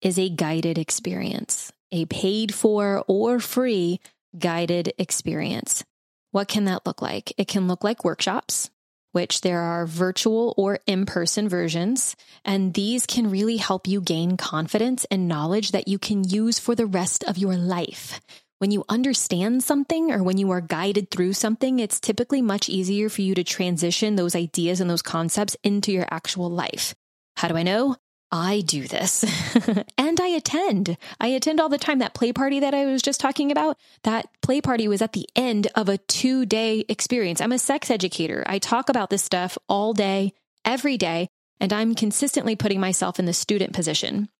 is 0.00 0.18
a 0.18 0.30
guided 0.30 0.78
experience, 0.78 1.70
a 1.92 2.06
paid 2.06 2.54
for 2.54 3.04
or 3.08 3.40
free 3.40 4.00
guided 4.38 4.94
experience. 4.96 5.84
What 6.30 6.48
can 6.48 6.64
that 6.64 6.86
look 6.86 7.02
like? 7.02 7.34
It 7.36 7.46
can 7.46 7.68
look 7.68 7.84
like 7.84 8.04
workshops, 8.04 8.70
which 9.12 9.42
there 9.42 9.60
are 9.60 9.86
virtual 9.86 10.54
or 10.56 10.78
in 10.86 11.04
person 11.04 11.50
versions. 11.50 12.16
And 12.42 12.72
these 12.72 13.04
can 13.04 13.30
really 13.30 13.58
help 13.58 13.86
you 13.86 14.00
gain 14.00 14.38
confidence 14.38 15.04
and 15.10 15.28
knowledge 15.28 15.72
that 15.72 15.88
you 15.88 15.98
can 15.98 16.24
use 16.24 16.58
for 16.58 16.74
the 16.74 16.86
rest 16.86 17.22
of 17.24 17.36
your 17.36 17.56
life. 17.56 18.18
When 18.58 18.70
you 18.70 18.84
understand 18.88 19.62
something 19.62 20.10
or 20.10 20.22
when 20.22 20.38
you 20.38 20.50
are 20.50 20.62
guided 20.62 21.10
through 21.10 21.34
something, 21.34 21.78
it's 21.78 22.00
typically 22.00 22.40
much 22.40 22.70
easier 22.70 23.10
for 23.10 23.20
you 23.20 23.34
to 23.34 23.44
transition 23.44 24.16
those 24.16 24.34
ideas 24.34 24.80
and 24.80 24.88
those 24.88 25.02
concepts 25.02 25.58
into 25.62 25.92
your 25.92 26.06
actual 26.10 26.48
life. 26.48 26.94
How 27.36 27.48
do 27.48 27.56
I 27.56 27.62
know? 27.62 27.96
I 28.32 28.62
do 28.62 28.88
this 28.88 29.24
and 29.98 30.18
I 30.18 30.28
attend. 30.28 30.96
I 31.20 31.28
attend 31.28 31.60
all 31.60 31.68
the 31.68 31.76
time. 31.76 31.98
That 31.98 32.14
play 32.14 32.32
party 32.32 32.60
that 32.60 32.72
I 32.72 32.86
was 32.86 33.02
just 33.02 33.20
talking 33.20 33.52
about, 33.52 33.76
that 34.04 34.26
play 34.40 34.62
party 34.62 34.88
was 34.88 35.02
at 35.02 35.12
the 35.12 35.28
end 35.36 35.68
of 35.74 35.90
a 35.90 35.98
two 35.98 36.46
day 36.46 36.82
experience. 36.88 37.42
I'm 37.42 37.52
a 37.52 37.58
sex 37.58 37.90
educator. 37.90 38.42
I 38.46 38.58
talk 38.58 38.88
about 38.88 39.10
this 39.10 39.22
stuff 39.22 39.58
all 39.68 39.92
day, 39.92 40.32
every 40.64 40.96
day, 40.96 41.28
and 41.60 41.74
I'm 41.74 41.94
consistently 41.94 42.56
putting 42.56 42.80
myself 42.80 43.18
in 43.18 43.26
the 43.26 43.34
student 43.34 43.74
position 43.74 44.30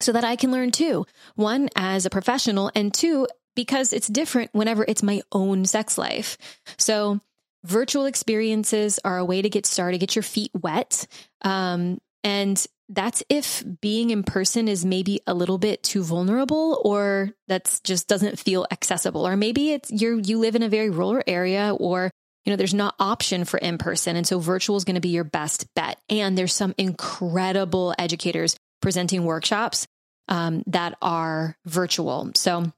so 0.00 0.12
that 0.12 0.24
I 0.24 0.36
can 0.36 0.52
learn 0.52 0.70
too. 0.70 1.06
One, 1.34 1.68
as 1.74 2.06
a 2.06 2.10
professional, 2.10 2.70
and 2.74 2.92
two, 2.92 3.26
because 3.56 3.92
it's 3.92 4.06
different 4.06 4.50
whenever 4.52 4.84
it's 4.86 5.02
my 5.02 5.22
own 5.32 5.64
sex 5.64 5.98
life. 5.98 6.38
So, 6.78 7.20
virtual 7.64 8.04
experiences 8.04 9.00
are 9.04 9.18
a 9.18 9.24
way 9.24 9.42
to 9.42 9.50
get 9.50 9.66
started, 9.66 9.98
get 9.98 10.14
your 10.14 10.22
feet 10.22 10.52
wet. 10.54 11.08
Um, 11.42 11.98
and 12.22 12.64
that's 12.88 13.22
if 13.28 13.64
being 13.80 14.10
in 14.10 14.22
person 14.22 14.68
is 14.68 14.84
maybe 14.84 15.20
a 15.26 15.34
little 15.34 15.58
bit 15.58 15.82
too 15.82 16.02
vulnerable 16.02 16.80
or 16.84 17.30
that's 17.48 17.80
just 17.80 18.06
doesn't 18.08 18.38
feel 18.38 18.66
accessible 18.70 19.26
or 19.26 19.36
maybe 19.36 19.72
it's 19.72 19.90
you 19.90 20.20
you 20.24 20.38
live 20.38 20.54
in 20.54 20.62
a 20.62 20.68
very 20.68 20.90
rural 20.90 21.22
area 21.26 21.74
or 21.74 22.10
you 22.44 22.52
know 22.52 22.56
there's 22.56 22.74
not 22.74 22.94
option 23.00 23.44
for 23.44 23.58
in 23.58 23.76
person 23.76 24.16
and 24.16 24.26
so 24.26 24.38
virtual 24.38 24.76
is 24.76 24.84
going 24.84 24.94
to 24.94 25.00
be 25.00 25.08
your 25.08 25.24
best 25.24 25.66
bet 25.74 25.98
and 26.08 26.38
there's 26.38 26.54
some 26.54 26.74
incredible 26.78 27.92
educators 27.98 28.56
presenting 28.80 29.24
workshops 29.24 29.86
um, 30.28 30.62
that 30.66 30.96
are 31.02 31.56
virtual 31.64 32.30
so 32.34 32.72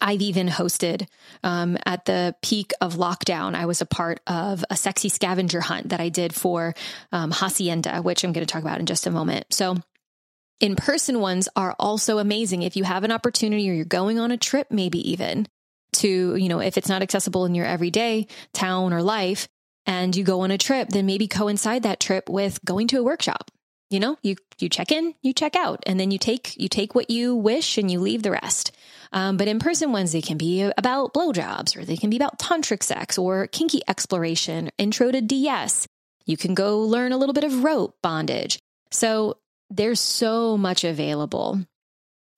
I've 0.00 0.22
even 0.22 0.48
hosted 0.48 1.06
um, 1.42 1.78
at 1.86 2.04
the 2.04 2.34
peak 2.42 2.72
of 2.80 2.94
lockdown. 2.94 3.54
I 3.54 3.66
was 3.66 3.80
a 3.80 3.86
part 3.86 4.20
of 4.26 4.64
a 4.68 4.76
sexy 4.76 5.08
scavenger 5.08 5.60
hunt 5.60 5.88
that 5.90 6.00
I 6.00 6.08
did 6.08 6.34
for 6.34 6.74
um, 7.12 7.30
Hacienda, 7.30 8.02
which 8.02 8.24
I'm 8.24 8.32
going 8.32 8.46
to 8.46 8.52
talk 8.52 8.62
about 8.62 8.80
in 8.80 8.86
just 8.86 9.06
a 9.06 9.10
moment. 9.10 9.46
So, 9.52 9.76
in 10.58 10.74
person 10.74 11.20
ones 11.20 11.48
are 11.54 11.76
also 11.78 12.18
amazing. 12.18 12.62
If 12.62 12.76
you 12.76 12.84
have 12.84 13.04
an 13.04 13.12
opportunity 13.12 13.68
or 13.68 13.74
you're 13.74 13.84
going 13.84 14.18
on 14.18 14.30
a 14.30 14.38
trip, 14.38 14.68
maybe 14.70 15.10
even 15.10 15.46
to, 15.96 16.36
you 16.36 16.48
know, 16.48 16.60
if 16.60 16.78
it's 16.78 16.88
not 16.88 17.02
accessible 17.02 17.44
in 17.44 17.54
your 17.54 17.66
everyday 17.66 18.26
town 18.54 18.92
or 18.94 19.02
life 19.02 19.48
and 19.84 20.16
you 20.16 20.24
go 20.24 20.40
on 20.40 20.50
a 20.50 20.58
trip, 20.58 20.88
then 20.88 21.06
maybe 21.06 21.28
coincide 21.28 21.82
that 21.82 22.00
trip 22.00 22.28
with 22.28 22.64
going 22.64 22.88
to 22.88 22.98
a 22.98 23.02
workshop. 23.02 23.50
You 23.88 24.00
know, 24.00 24.16
you 24.22 24.36
you 24.58 24.68
check 24.68 24.90
in, 24.90 25.14
you 25.22 25.32
check 25.32 25.54
out, 25.54 25.82
and 25.86 25.98
then 25.98 26.10
you 26.10 26.18
take 26.18 26.56
you 26.56 26.68
take 26.68 26.94
what 26.94 27.10
you 27.10 27.36
wish 27.36 27.78
and 27.78 27.90
you 27.90 28.00
leave 28.00 28.22
the 28.22 28.32
rest. 28.32 28.72
Um, 29.12 29.36
but 29.36 29.48
in 29.48 29.60
person 29.60 29.92
ones, 29.92 30.12
they 30.12 30.22
can 30.22 30.36
be 30.36 30.62
about 30.76 31.14
blowjobs 31.14 31.76
or 31.76 31.84
they 31.84 31.96
can 31.96 32.10
be 32.10 32.16
about 32.16 32.38
tantric 32.38 32.82
sex 32.82 33.16
or 33.16 33.46
kinky 33.46 33.80
exploration, 33.86 34.70
intro 34.78 35.12
to 35.12 35.20
DS. 35.20 35.86
You 36.24 36.36
can 36.36 36.54
go 36.54 36.80
learn 36.80 37.12
a 37.12 37.16
little 37.16 37.32
bit 37.32 37.44
of 37.44 37.62
rope 37.62 37.96
bondage. 38.02 38.58
So 38.90 39.38
there's 39.70 40.00
so 40.00 40.56
much 40.56 40.82
available. 40.84 41.60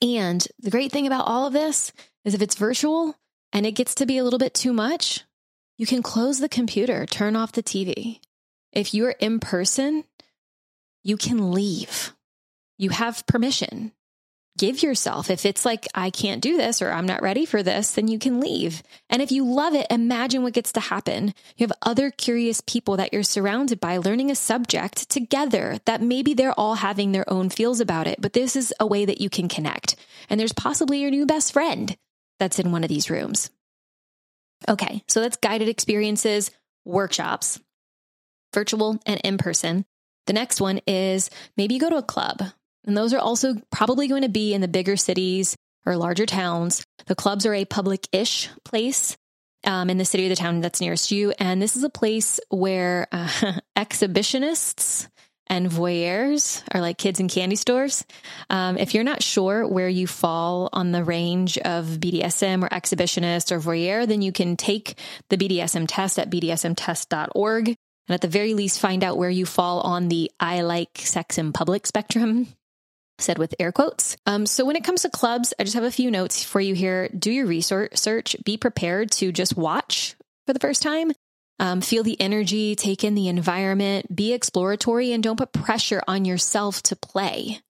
And 0.03 0.47
the 0.61 0.71
great 0.71 0.93
thing 0.93 1.07
about 1.07 1.27
all 1.27 1.47
of 1.47 1.53
this 1.53 1.93
is 2.25 2.35
if 2.35 2.43
it's 2.43 2.55
virtual 2.55 3.17
and 3.53 3.67
it 3.67 3.73
gets 3.73 3.95
to 3.97 4.07
be 4.07 4.19
a 4.19 4.25
little 4.25 4.39
bit 4.39 4.55
too 4.55 4.73
much, 4.73 5.25
you 5.77 5.87
can 5.87 6.03
close 6.03 6.39
the 6.39 6.49
computer, 6.49 7.07
turn 7.07 7.37
off 7.37 7.53
the 7.53 7.63
TV. 7.63 8.21
If 8.73 8.93
you're 8.93 9.11
in 9.11 9.41
person, 9.41 10.05
you 11.05 11.17
can 11.17 11.53
leave. 11.53 12.15
You 12.79 12.91
have 12.91 13.27
permission 13.27 13.93
give 14.59 14.83
yourself. 14.83 15.31
If 15.31 15.47
it's 15.47 15.65
like, 15.65 15.87
I 15.95 16.11
can't 16.11 16.43
do 16.43 16.57
this 16.57 16.83
or 16.83 16.91
I'm 16.91 17.07
not 17.07 17.23
ready 17.23 17.47
for 17.47 17.63
this, 17.63 17.93
then 17.93 18.09
you 18.09 18.19
can 18.19 18.41
leave. 18.41 18.83
And 19.09 19.23
if 19.23 19.33
you 19.33 19.47
love 19.47 19.75
it, 19.75 19.87
imagine 19.89 20.43
what 20.43 20.53
gets 20.53 20.73
to 20.73 20.81
happen. 20.81 21.33
You 21.57 21.67
have 21.67 21.73
other 21.81 22.11
curious 22.11 22.61
people 22.61 22.97
that 22.97 23.13
you're 23.13 23.23
surrounded 23.23 23.81
by 23.81 23.97
learning 23.97 24.31
a 24.31 24.35
subject 24.35 25.09
together 25.09 25.79
that 25.87 26.03
maybe 26.03 26.35
they're 26.35 26.59
all 26.59 26.75
having 26.75 27.13
their 27.13 27.31
own 27.33 27.49
feels 27.49 27.81
about 27.81 28.09
it, 28.09 28.21
but 28.21 28.33
this 28.33 28.57
is 28.57 28.75
a 28.79 28.87
way 28.87 29.05
that 29.05 29.21
you 29.21 29.31
can 29.31 29.49
connect. 29.49 29.97
And 30.29 30.39
there's 30.39 30.53
possibly 30.53 31.01
your 31.01 31.11
new 31.11 31.25
best 31.25 31.53
friend 31.53 31.97
that's 32.39 32.59
in 32.59 32.73
one 32.73 32.83
of 32.83 32.89
these 32.89 33.09
rooms. 33.09 33.51
Okay, 34.69 35.05
so 35.07 35.21
that's 35.21 35.37
guided 35.37 35.69
experiences, 35.69 36.51
workshops, 36.85 37.61
virtual 38.53 38.99
and 39.07 39.21
in 39.23 39.39
person. 39.39 39.85
The 40.29 40.35
next 40.35 40.61
one 40.61 40.81
is 40.87 41.31
maybe 41.57 41.73
you 41.73 41.81
go 41.81 41.89
to 41.89 41.97
a 41.97 42.03
club 42.03 42.43
and 42.87 42.95
those 42.95 43.15
are 43.15 43.19
also 43.19 43.55
probably 43.73 44.09
going 44.09 44.23
to 44.23 44.29
be 44.29 44.53
in 44.53 44.61
the 44.61 44.69
bigger 44.69 44.95
cities 44.95 45.57
or 45.87 45.97
larger 45.97 46.27
towns. 46.27 46.85
The 47.07 47.15
clubs 47.15 47.47
are 47.47 47.55
a 47.55 47.65
public 47.65 48.07
ish 48.13 48.51
place 48.63 49.17
um, 49.65 49.89
in 49.89 49.97
the 49.97 50.05
city 50.05 50.27
or 50.27 50.29
the 50.29 50.37
town 50.37 50.61
that's 50.61 50.83
nearest 50.83 51.11
you. 51.11 51.33
And 51.39 51.63
this 51.63 51.77
is 51.77 51.83
a 51.83 51.89
place 51.89 52.41
where 52.51 53.09
uh, 53.11 53.29
exhibitionists 53.79 55.09
and 55.47 55.71
voyeurs 55.71 56.63
are 56.73 56.83
like 56.83 56.99
kids 56.99 57.21
in 57.21 57.29
candy 57.29 57.57
stores. 57.57 58.05
Um, 58.51 58.77
if 58.77 58.93
you're 58.93 59.05
not 59.05 59.23
sure 59.23 59.67
where 59.67 59.89
you 59.89 60.07
fall 60.07 60.69
on 60.75 60.93
the 60.93 61.05
range 61.05 61.57
of 61.57 61.87
BDSM 61.87 62.63
or 62.63 62.69
exhibitionist 62.69 63.51
or 63.51 63.61
voyeur, 63.61 64.07
then 64.07 64.21
you 64.21 64.33
can 64.33 64.59
take 64.59 64.99
the 65.31 65.39
BDSM 65.39 65.87
test 65.89 66.19
at 66.19 66.29
bdsmtest.org. 66.29 67.77
And 68.09 68.15
at 68.15 68.23
the 68.23 68.29
very 68.29 68.55
least, 68.55 68.81
find 68.81 69.05
out 69.05 69.19
where 69.19 69.31
you 69.31 69.45
fall 69.47 69.81
on 69.81 70.09
the 70.09 70.31
I 70.41 70.63
like 70.63 70.99
sex 70.99 71.39
in 71.39 71.53
public 71.53 71.87
spectrum 71.87 72.49
said 73.19 73.39
with 73.39 73.55
air 73.59 73.73
quotes. 73.73 74.17
Um, 74.27 74.47
so 74.47 74.65
when 74.65 74.77
it 74.77 74.85
comes 74.85 75.03
to 75.03 75.11
clubs, 75.11 75.53
I 75.59 75.65
just 75.65 75.75
have 75.75 75.85
a 75.85 75.91
few 75.91 76.11
notes 76.11 76.43
for 76.43 76.61
you 76.61 76.75
here. 76.75 77.09
Do 77.09 77.31
your 77.31 77.47
research, 77.47 78.37
be 78.45 78.57
prepared 78.57 79.11
to 79.13 79.33
just 79.33 79.57
watch 79.57 80.17
for 80.47 80.53
the 80.53 80.61
first 80.61 80.83
time. 80.83 81.13
Um, 81.61 81.81
feel 81.81 82.05
the 82.05 82.21
energy, 82.21 82.77
take 82.77 83.03
in 83.03 83.17
the 83.17 83.29
environment, 83.29 84.15
be 84.15 84.33
exploratory, 84.33 85.13
and 85.13 85.23
don't 85.23 85.37
put 85.37 85.53
pressure 85.53 86.03
on 86.07 86.25
yourself 86.25 86.83
to 86.85 86.97
play. 86.97 87.61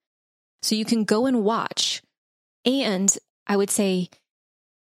So 0.63 0.75
you 0.75 0.85
can 0.85 1.05
go 1.05 1.25
and 1.25 1.43
watch. 1.43 2.03
And 2.67 3.17
I 3.47 3.57
would 3.57 3.71
say, 3.71 4.11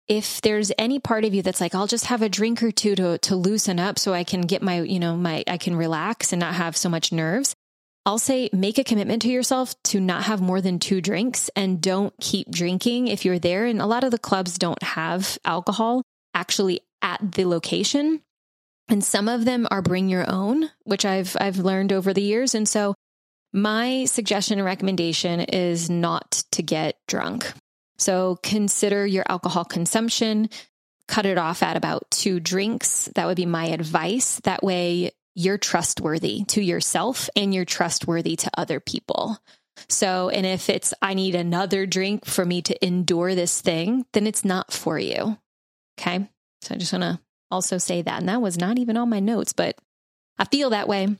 if 0.07 0.41
there's 0.41 0.71
any 0.77 0.99
part 0.99 1.25
of 1.25 1.33
you 1.33 1.41
that's 1.41 1.61
like, 1.61 1.73
I'll 1.73 1.87
just 1.87 2.05
have 2.05 2.21
a 2.21 2.29
drink 2.29 2.61
or 2.61 2.71
two 2.71 2.95
to, 2.95 3.17
to 3.19 3.35
loosen 3.35 3.79
up 3.79 3.97
so 3.97 4.13
I 4.13 4.23
can 4.23 4.41
get 4.41 4.61
my, 4.61 4.81
you 4.81 4.99
know, 4.99 5.15
my, 5.15 5.43
I 5.47 5.57
can 5.57 5.75
relax 5.75 6.31
and 6.31 6.39
not 6.39 6.55
have 6.55 6.77
so 6.77 6.89
much 6.89 7.11
nerves. 7.11 7.55
I'll 8.05 8.19
say 8.19 8.49
make 8.53 8.77
a 8.77 8.83
commitment 8.83 9.23
to 9.23 9.29
yourself 9.29 9.73
to 9.85 9.99
not 9.99 10.23
have 10.23 10.39
more 10.39 10.61
than 10.61 10.77
two 10.77 11.01
drinks 11.01 11.49
and 11.55 11.81
don't 11.81 12.13
keep 12.19 12.51
drinking 12.51 13.07
if 13.07 13.25
you're 13.25 13.39
there. 13.39 13.65
And 13.65 13.81
a 13.81 13.87
lot 13.87 14.03
of 14.03 14.11
the 14.11 14.19
clubs 14.19 14.59
don't 14.59 14.81
have 14.83 15.39
alcohol 15.43 16.03
actually 16.35 16.81
at 17.01 17.31
the 17.31 17.45
location. 17.45 18.21
And 18.87 19.03
some 19.03 19.27
of 19.27 19.45
them 19.45 19.67
are 19.71 19.81
bring 19.81 20.07
your 20.07 20.29
own, 20.29 20.69
which 20.83 21.05
I've 21.05 21.35
I've 21.39 21.57
learned 21.57 21.91
over 21.91 22.13
the 22.13 22.21
years. 22.21 22.53
And 22.53 22.69
so 22.69 22.93
my 23.51 24.05
suggestion 24.05 24.59
and 24.59 24.65
recommendation 24.65 25.39
is 25.39 25.89
not 25.89 26.43
to 26.51 26.61
get 26.61 26.97
drunk. 27.07 27.51
So 27.97 28.37
consider 28.43 29.05
your 29.05 29.25
alcohol 29.27 29.65
consumption, 29.65 30.49
cut 31.07 31.25
it 31.25 31.37
off 31.37 31.63
at 31.63 31.77
about 31.77 32.09
two 32.11 32.39
drinks. 32.39 33.09
That 33.15 33.27
would 33.27 33.37
be 33.37 33.45
my 33.45 33.67
advice. 33.67 34.39
That 34.41 34.63
way 34.63 35.11
you're 35.35 35.57
trustworthy 35.57 36.43
to 36.45 36.61
yourself 36.61 37.29
and 37.35 37.53
you're 37.53 37.65
trustworthy 37.65 38.35
to 38.37 38.51
other 38.57 38.79
people. 38.79 39.37
So, 39.89 40.29
and 40.29 40.45
if 40.45 40.69
it's, 40.69 40.93
I 41.01 41.13
need 41.13 41.35
another 41.35 41.85
drink 41.85 42.25
for 42.25 42.45
me 42.45 42.61
to 42.63 42.85
endure 42.85 43.35
this 43.35 43.59
thing, 43.61 44.05
then 44.13 44.25
it's 44.25 44.45
not 44.45 44.71
for 44.71 44.97
you. 44.97 45.37
Okay. 45.99 46.27
So 46.61 46.75
I 46.75 46.77
just 46.77 46.93
want 46.93 47.03
to 47.03 47.19
also 47.51 47.77
say 47.77 48.01
that. 48.01 48.19
And 48.19 48.29
that 48.29 48.41
was 48.41 48.57
not 48.57 48.79
even 48.79 48.97
on 48.97 49.09
my 49.09 49.19
notes, 49.19 49.53
but 49.53 49.77
I 50.37 50.45
feel 50.45 50.71
that 50.71 50.87
way. 50.87 51.15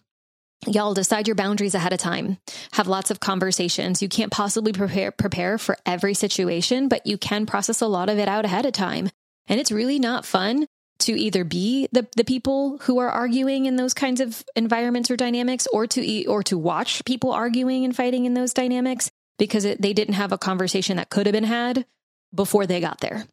Y'all 0.68 0.94
decide 0.94 1.28
your 1.28 1.36
boundaries 1.36 1.76
ahead 1.76 1.94
of 1.94 2.00
time. 2.00 2.38
Have 2.74 2.88
lots 2.88 3.12
of 3.12 3.20
conversations. 3.20 4.02
You 4.02 4.10
can't 4.10 4.32
possibly 4.32 4.74
prepare 4.74 5.12
prepare 5.12 5.58
for 5.58 5.78
every 5.86 6.14
situation, 6.14 6.88
but 6.88 7.06
you 7.06 7.18
can 7.18 7.46
process 7.46 7.82
a 7.82 7.88
lot 7.88 8.10
of 8.10 8.18
it 8.18 8.28
out 8.28 8.46
ahead 8.46 8.66
of 8.66 8.74
time. 8.74 9.10
And 9.48 9.60
it's 9.60 9.72
really 9.72 10.00
not 10.00 10.26
fun 10.26 10.66
to 11.00 11.12
either 11.12 11.44
be 11.44 11.88
the, 11.92 12.08
the 12.16 12.24
people 12.24 12.78
who 12.84 13.00
are 13.00 13.10
arguing 13.10 13.66
in 13.66 13.76
those 13.76 13.94
kinds 13.94 14.22
of 14.22 14.44
environments 14.56 15.12
or 15.12 15.18
dynamics 15.18 15.68
or 15.72 15.86
to 15.88 16.02
eat, 16.02 16.28
or 16.28 16.42
to 16.44 16.58
watch 16.58 17.04
people 17.06 17.32
arguing 17.32 17.86
and 17.86 17.96
fighting 17.96 18.26
in 18.26 18.34
those 18.34 18.54
dynamics 18.54 19.12
because 19.38 19.66
it, 19.66 19.82
they 19.82 19.94
didn't 19.94 20.14
have 20.16 20.32
a 20.32 20.38
conversation 20.38 20.98
that 20.98 21.10
could 21.10 21.26
have 21.26 21.34
been 21.34 21.44
had 21.44 21.86
before 22.34 22.66
they 22.66 22.80
got 22.80 23.02
there. 23.02 23.26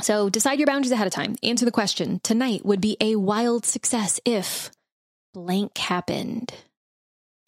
So 0.00 0.30
decide 0.30 0.58
your 0.58 0.66
boundaries 0.66 0.92
ahead 0.92 1.06
of 1.06 1.12
time. 1.12 1.36
Answer 1.42 1.66
the 1.66 1.70
question. 1.70 2.20
Tonight 2.20 2.64
would 2.64 2.80
be 2.80 2.96
a 3.00 3.16
wild 3.16 3.66
success 3.66 4.18
if 4.24 4.70
blank 5.32 5.76
happened. 5.78 6.52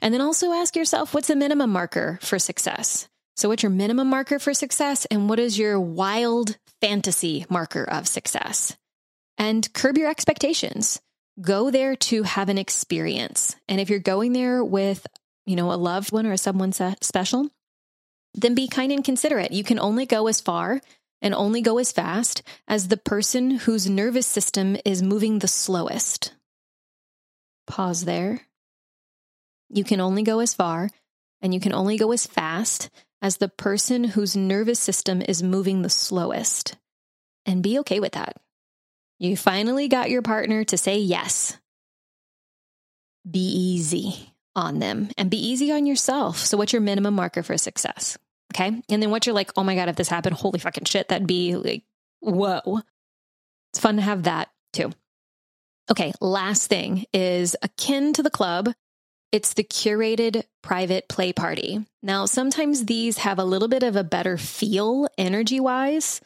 And 0.01 0.13
then 0.13 0.21
also 0.21 0.53
ask 0.53 0.77
yourself 0.77 1.15
what's 1.15 1.29
the 1.29 1.37
minimum 1.37 1.71
marker 1.71 2.19
for 2.23 2.39
success? 2.39 3.09
So, 3.37 3.49
what's 3.49 3.63
your 3.63 3.71
minimum 3.71 4.09
marker 4.09 4.39
for 4.39 4.55
success? 4.55 5.07
And 5.07 5.29
what 5.29 5.41
is 5.41 5.59
your 5.59 5.81
wild 5.81 6.57
fantasy 6.81 7.47
marker 7.49 7.85
of 7.85 8.07
success? 8.07 8.77
and 9.39 9.73
curb 9.73 9.99
your 9.99 10.11
expectations. 10.11 11.01
Go 11.41 11.71
there 11.71 11.97
to 11.97 12.23
have 12.23 12.49
an 12.49 12.59
experience. 12.59 13.57
And 13.69 13.81
if 13.81 13.91
you're 13.91 13.99
going 13.99 14.33
there 14.33 14.63
with, 14.63 15.07
you 15.47 15.57
know, 15.57 15.73
a 15.73 15.75
loved 15.75 16.13
one 16.13 16.27
or 16.27 16.37
someone 16.37 16.73
special, 16.73 17.49
then 18.35 18.55
be 18.55 18.69
kind 18.69 18.93
and 18.93 19.05
considerate. 19.05 19.53
You 19.53 19.65
can 19.65 19.79
only 19.79 20.07
go 20.07 20.29
as 20.29 20.41
far 20.41 20.81
and 21.21 21.35
only 21.35 21.61
go 21.61 21.79
as 21.79 21.93
fast 21.93 22.43
as 22.69 22.89
the 22.89 22.97
person 22.97 23.51
whose 23.51 23.89
nervous 23.89 24.27
system 24.27 24.77
is 24.85 25.03
moving 25.03 25.39
the 25.39 25.49
slowest. 25.49 26.33
Pause 27.67 28.05
there. 28.05 28.41
You 29.71 29.85
can 29.85 30.01
only 30.01 30.23
go 30.23 30.41
as 30.41 30.55
far 30.55 30.91
and 31.43 31.53
you 31.53 31.61
can 31.61 31.75
only 31.75 31.97
go 31.97 32.13
as 32.13 32.27
fast 32.27 32.91
as 33.21 33.39
the 33.39 33.49
person 33.49 34.05
whose 34.05 34.37
nervous 34.37 34.79
system 34.79 35.23
is 35.23 35.43
moving 35.43 35.83
the 35.83 35.91
slowest. 35.91 36.77
And 37.47 37.63
be 37.63 37.79
okay 37.81 38.01
with 38.01 38.13
that. 38.13 38.37
You 39.19 39.37
finally 39.37 39.89
got 39.89 40.11
your 40.11 40.23
partner 40.23 40.65
to 40.65 40.77
say 40.77 40.99
yes. 40.99 41.57
Be 43.31 43.41
easy 43.41 44.35
on 44.57 44.79
them 44.79 45.11
and 45.17 45.31
be 45.31 45.37
easy 45.37 45.73
on 45.73 45.87
yourself. 45.87 46.39
So, 46.39 46.57
what's 46.57 46.73
your 46.73 46.83
minimum 46.83 47.15
marker 47.15 47.43
for 47.43 47.57
success? 47.57 48.19
Okay. 48.55 48.83
And 48.89 49.03
then 49.03 49.11
what 49.11 49.27
you're 49.27 49.35
like, 49.35 49.51
oh 49.57 49.65
my 49.65 49.75
God, 49.75 49.89
if 49.89 49.97
this 49.97 50.09
happened, 50.09 50.37
holy 50.37 50.59
fucking 50.59 50.85
shit, 50.85 51.09
that'd 51.09 51.27
be 51.27 51.57
like, 51.57 51.83
whoa. 52.21 52.81
It's 53.73 53.81
fun 53.81 53.97
to 53.97 54.03
have 54.03 54.25
that 54.25 54.51
too. 54.73 54.93
Okay. 55.91 56.13
Last 56.21 56.69
thing 56.69 57.05
is 57.13 57.57
akin 57.63 58.13
to 58.15 58.23
the 58.23 58.31
club. 58.31 58.71
It's 59.33 59.55
the 59.55 59.65
curated 59.65 60.45
private 60.63 61.09
play 61.09 61.33
party. 61.33 61.85
Now, 62.03 62.27
sometimes 62.27 62.85
these 62.85 63.19
have 63.19 63.39
a 63.39 63.45
little 63.45 63.69
bit 63.69 63.83
of 63.83 63.97
a 63.97 64.05
better 64.05 64.39
feel 64.39 65.09
energy 65.19 65.59
wise 65.59 66.21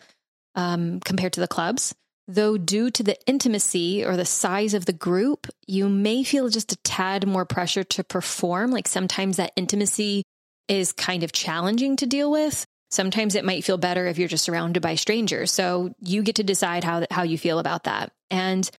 um, 0.54 1.00
compared 1.00 1.32
to 1.34 1.40
the 1.40 1.48
clubs. 1.48 1.94
Though, 2.30 2.58
due 2.58 2.90
to 2.90 3.02
the 3.02 3.16
intimacy 3.26 4.04
or 4.04 4.18
the 4.18 4.26
size 4.26 4.74
of 4.74 4.84
the 4.84 4.92
group, 4.92 5.46
you 5.66 5.88
may 5.88 6.22
feel 6.22 6.50
just 6.50 6.72
a 6.72 6.76
tad 6.84 7.26
more 7.26 7.46
pressure 7.46 7.84
to 7.84 8.04
perform. 8.04 8.70
Like 8.70 8.86
sometimes 8.86 9.38
that 9.38 9.52
intimacy 9.56 10.24
is 10.68 10.92
kind 10.92 11.22
of 11.22 11.32
challenging 11.32 11.96
to 11.96 12.06
deal 12.06 12.30
with. 12.30 12.66
Sometimes 12.90 13.34
it 13.34 13.44
might 13.46 13.64
feel 13.64 13.78
better 13.78 14.06
if 14.06 14.18
you're 14.18 14.28
just 14.28 14.44
surrounded 14.44 14.82
by 14.82 14.96
strangers. 14.96 15.50
So 15.50 15.94
you 16.00 16.22
get 16.22 16.36
to 16.36 16.42
decide 16.42 16.84
how, 16.84 17.06
how 17.10 17.22
you 17.22 17.38
feel 17.38 17.58
about 17.58 17.84
that. 17.84 18.12
And 18.30 18.70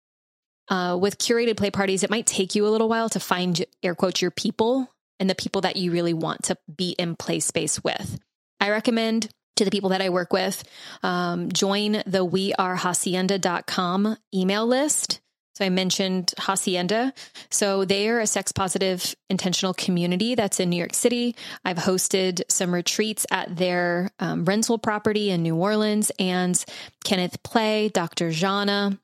uh, 0.70 0.98
with 1.00 1.18
curated 1.18 1.58
play 1.58 1.72
parties, 1.72 2.04
it 2.04 2.10
might 2.10 2.26
take 2.26 2.56
you 2.56 2.68
a 2.68 2.70
little 2.70 2.90
while 2.90 3.10
to 3.10 3.20
find 3.20 3.66
air 3.84 3.96
quotes 3.96 4.22
your 4.22 4.32
people 4.32 4.92
and 5.20 5.30
the 5.30 5.36
people 5.36 5.62
that 5.62 5.76
you 5.76 5.92
really 5.92 6.14
want 6.14 6.44
to 6.44 6.58
be 6.74 6.92
in 6.92 7.16
play 7.16 7.40
space 7.40 7.84
with. 7.84 8.20
I 8.60 8.70
recommend 8.70 9.30
to 9.58 9.66
the 9.66 9.72
people 9.72 9.90
that 9.90 10.02
I 10.02 10.10
work 10.10 10.32
with. 10.32 10.64
Um, 11.04 11.52
join 11.52 12.04
the 12.06 12.26
wearehacienda.com 12.26 14.18
email 14.34 14.66
list. 14.66 15.20
So 15.56 15.66
I 15.66 15.70
mentioned 15.70 16.34
Hacienda. 16.38 17.14
So 17.52 17.84
they 17.84 18.08
are 18.08 18.22
a 18.22 18.28
sex 18.28 18.54
positive 18.54 19.14
intentional 19.30 19.74
community 19.74 20.36
that's 20.36 20.62
in 20.62 20.70
New 20.70 20.78
York 20.78 20.94
City. 20.94 21.36
I've 21.66 21.76
hosted 21.76 22.44
some 22.48 22.74
retreats 22.74 23.26
at 23.30 23.58
their 23.58 24.10
um, 24.20 24.46
rental 24.46 24.78
property 24.78 25.30
in 25.32 25.44
New 25.44 25.58
Orleans 25.58 26.14
and 26.18 26.64
Kenneth 27.04 27.44
Play, 27.44 27.90
Dr. 27.90 28.32
Jana, 28.32 28.98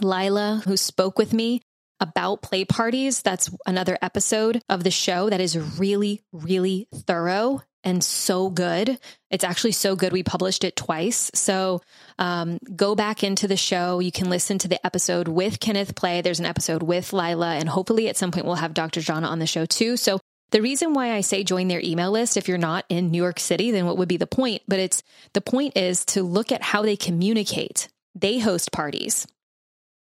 Lila, 0.00 0.62
who 0.64 0.76
spoke 0.76 1.18
with 1.18 1.32
me 1.32 1.62
about 2.00 2.42
play 2.42 2.64
parties. 2.64 3.22
That's 3.22 3.50
another 3.66 3.98
episode 4.00 4.62
of 4.68 4.84
the 4.84 4.90
show 4.90 5.30
that 5.30 5.40
is 5.40 5.58
really, 5.78 6.22
really 6.32 6.88
thorough 6.94 7.62
and 7.84 8.02
so 8.02 8.50
good. 8.50 8.98
It's 9.30 9.44
actually 9.44 9.72
so 9.72 9.96
good. 9.96 10.12
We 10.12 10.22
published 10.22 10.64
it 10.64 10.76
twice. 10.76 11.30
So 11.34 11.80
um, 12.18 12.58
go 12.74 12.94
back 12.94 13.22
into 13.22 13.48
the 13.48 13.56
show. 13.56 14.00
You 14.00 14.12
can 14.12 14.30
listen 14.30 14.58
to 14.58 14.68
the 14.68 14.84
episode 14.84 15.28
with 15.28 15.60
Kenneth 15.60 15.94
Play. 15.94 16.20
There's 16.20 16.40
an 16.40 16.46
episode 16.46 16.82
with 16.82 17.12
Lila, 17.12 17.54
and 17.54 17.68
hopefully 17.68 18.08
at 18.08 18.16
some 18.16 18.30
point 18.30 18.46
we'll 18.46 18.56
have 18.56 18.74
Dr. 18.74 19.00
Jana 19.00 19.28
on 19.28 19.38
the 19.38 19.46
show 19.46 19.64
too. 19.64 19.96
So 19.96 20.18
the 20.50 20.62
reason 20.62 20.94
why 20.94 21.12
I 21.12 21.20
say 21.20 21.44
join 21.44 21.68
their 21.68 21.80
email 21.82 22.10
list, 22.10 22.36
if 22.36 22.48
you're 22.48 22.58
not 22.58 22.84
in 22.88 23.10
New 23.10 23.22
York 23.22 23.38
City, 23.38 23.70
then 23.70 23.86
what 23.86 23.98
would 23.98 24.08
be 24.08 24.16
the 24.16 24.26
point? 24.26 24.62
But 24.66 24.80
it's 24.80 25.02
the 25.34 25.40
point 25.40 25.76
is 25.76 26.04
to 26.06 26.22
look 26.22 26.52
at 26.52 26.62
how 26.62 26.82
they 26.82 26.96
communicate. 26.96 27.88
They 28.14 28.38
host 28.38 28.72
parties. 28.72 29.26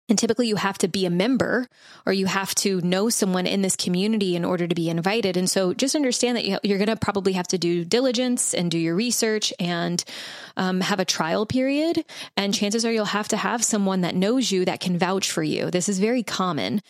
And 0.08 0.18
typically, 0.18 0.48
you 0.48 0.56
have 0.56 0.76
to 0.78 0.88
be 0.88 1.06
a 1.06 1.10
member 1.10 1.66
or 2.04 2.12
you 2.12 2.26
have 2.26 2.54
to 2.56 2.80
know 2.82 3.08
someone 3.08 3.46
in 3.46 3.62
this 3.62 3.74
community 3.74 4.36
in 4.36 4.44
order 4.44 4.66
to 4.66 4.74
be 4.74 4.90
invited. 4.90 5.38
And 5.38 5.48
so 5.48 5.72
just 5.72 5.94
understand 5.94 6.36
that 6.36 6.64
you're 6.64 6.78
going 6.78 6.88
to 6.88 6.96
probably 6.96 7.32
have 7.32 7.48
to 7.48 7.58
do 7.58 7.86
diligence 7.86 8.52
and 8.52 8.70
do 8.70 8.78
your 8.78 8.94
research 8.94 9.52
and 9.58 10.04
um, 10.58 10.82
have 10.82 11.00
a 11.00 11.06
trial 11.06 11.46
period. 11.46 12.04
And 12.36 12.52
chances 12.52 12.84
are 12.84 12.92
you'll 12.92 13.06
have 13.06 13.28
to 13.28 13.38
have 13.38 13.64
someone 13.64 14.02
that 14.02 14.14
knows 14.14 14.52
you 14.52 14.66
that 14.66 14.80
can 14.80 14.98
vouch 14.98 15.30
for 15.30 15.42
you. 15.42 15.70
This 15.70 15.88
is 15.88 15.98
very 15.98 16.22
common. 16.22 16.82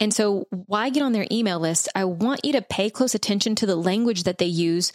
And 0.00 0.12
so, 0.12 0.46
why 0.50 0.90
get 0.90 1.02
on 1.02 1.12
their 1.12 1.26
email 1.30 1.60
list? 1.60 1.88
I 1.94 2.04
want 2.06 2.44
you 2.44 2.52
to 2.54 2.62
pay 2.62 2.90
close 2.90 3.14
attention 3.14 3.54
to 3.56 3.66
the 3.66 3.76
language 3.76 4.24
that 4.24 4.38
they 4.38 4.46
use 4.46 4.92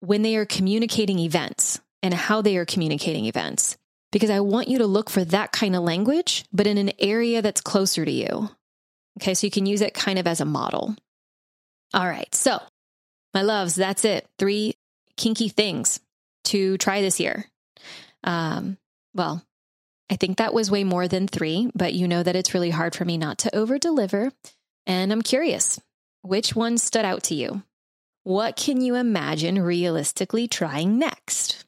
when 0.00 0.22
they 0.22 0.36
are 0.36 0.46
communicating 0.46 1.18
events 1.18 1.80
and 2.02 2.14
how 2.14 2.42
they 2.42 2.56
are 2.56 2.64
communicating 2.64 3.26
events 3.26 3.76
because 4.16 4.30
I 4.30 4.40
want 4.40 4.68
you 4.68 4.78
to 4.78 4.86
look 4.86 5.10
for 5.10 5.26
that 5.26 5.52
kind 5.52 5.76
of 5.76 5.82
language, 5.82 6.46
but 6.50 6.66
in 6.66 6.78
an 6.78 6.90
area 6.98 7.42
that's 7.42 7.60
closer 7.60 8.02
to 8.02 8.10
you. 8.10 8.48
Okay, 9.20 9.34
so 9.34 9.46
you 9.46 9.50
can 9.50 9.66
use 9.66 9.82
it 9.82 9.92
kind 9.92 10.18
of 10.18 10.26
as 10.26 10.40
a 10.40 10.46
model. 10.46 10.96
All 11.92 12.06
right, 12.06 12.34
so 12.34 12.58
my 13.34 13.42
loves, 13.42 13.74
that's 13.74 14.06
it. 14.06 14.26
Three 14.38 14.72
kinky 15.18 15.50
things 15.50 16.00
to 16.44 16.78
try 16.78 17.02
this 17.02 17.20
year. 17.20 17.44
Um, 18.24 18.78
well, 19.12 19.44
I 20.08 20.16
think 20.16 20.38
that 20.38 20.54
was 20.54 20.70
way 20.70 20.82
more 20.82 21.08
than 21.08 21.28
three, 21.28 21.70
but 21.74 21.92
you 21.92 22.08
know 22.08 22.22
that 22.22 22.36
it's 22.36 22.54
really 22.54 22.70
hard 22.70 22.94
for 22.94 23.04
me 23.04 23.18
not 23.18 23.36
to 23.40 23.54
over 23.54 23.78
deliver. 23.78 24.32
And 24.86 25.12
I'm 25.12 25.20
curious, 25.20 25.78
which 26.22 26.56
one 26.56 26.78
stood 26.78 27.04
out 27.04 27.24
to 27.24 27.34
you? 27.34 27.64
What 28.22 28.56
can 28.56 28.80
you 28.80 28.94
imagine 28.94 29.60
realistically 29.60 30.48
trying 30.48 30.98
next? 30.98 31.65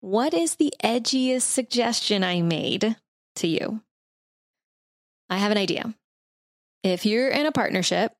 What 0.00 0.32
is 0.32 0.54
the 0.54 0.72
edgiest 0.82 1.42
suggestion 1.42 2.22
I 2.22 2.40
made 2.40 2.96
to 3.36 3.48
you? 3.48 3.82
I 5.28 5.38
have 5.38 5.50
an 5.50 5.58
idea. 5.58 5.92
If 6.84 7.04
you're 7.04 7.28
in 7.28 7.46
a 7.46 7.52
partnership, 7.52 8.12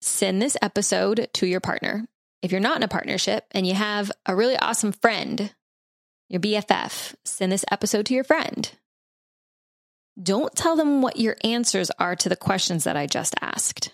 send 0.00 0.40
this 0.40 0.56
episode 0.62 1.28
to 1.34 1.46
your 1.46 1.60
partner. 1.60 2.06
If 2.40 2.52
you're 2.52 2.60
not 2.60 2.78
in 2.78 2.82
a 2.82 2.88
partnership 2.88 3.44
and 3.50 3.66
you 3.66 3.74
have 3.74 4.10
a 4.24 4.34
really 4.34 4.56
awesome 4.56 4.92
friend, 4.92 5.54
your 6.30 6.40
BFF, 6.40 7.14
send 7.24 7.52
this 7.52 7.66
episode 7.70 8.06
to 8.06 8.14
your 8.14 8.24
friend. 8.24 8.70
Don't 10.20 10.56
tell 10.56 10.74
them 10.74 11.02
what 11.02 11.18
your 11.18 11.36
answers 11.44 11.90
are 11.98 12.16
to 12.16 12.30
the 12.30 12.36
questions 12.36 12.84
that 12.84 12.96
I 12.96 13.06
just 13.06 13.34
asked. 13.42 13.92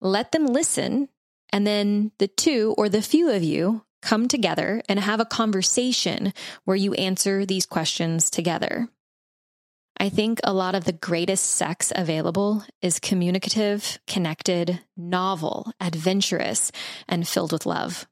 Let 0.00 0.30
them 0.30 0.46
listen, 0.46 1.08
and 1.52 1.66
then 1.66 2.12
the 2.18 2.28
two 2.28 2.74
or 2.78 2.88
the 2.88 3.02
few 3.02 3.30
of 3.30 3.42
you 3.42 3.84
come 4.02 4.28
together 4.28 4.82
and 4.88 4.98
have 4.98 5.20
a 5.20 5.24
conversation 5.24 6.32
where 6.64 6.76
you 6.76 6.94
answer 6.94 7.44
these 7.44 7.66
questions 7.66 8.30
together. 8.30 8.88
I 9.98 10.08
think 10.08 10.40
a 10.42 10.54
lot 10.54 10.74
of 10.74 10.84
the 10.84 10.92
greatest 10.92 11.44
sex 11.44 11.92
available 11.94 12.64
is 12.80 12.98
communicative, 12.98 13.98
connected, 14.06 14.80
novel, 14.96 15.70
adventurous, 15.78 16.72
and 17.06 17.28
filled 17.28 17.52
with 17.52 17.66
love, 17.66 18.06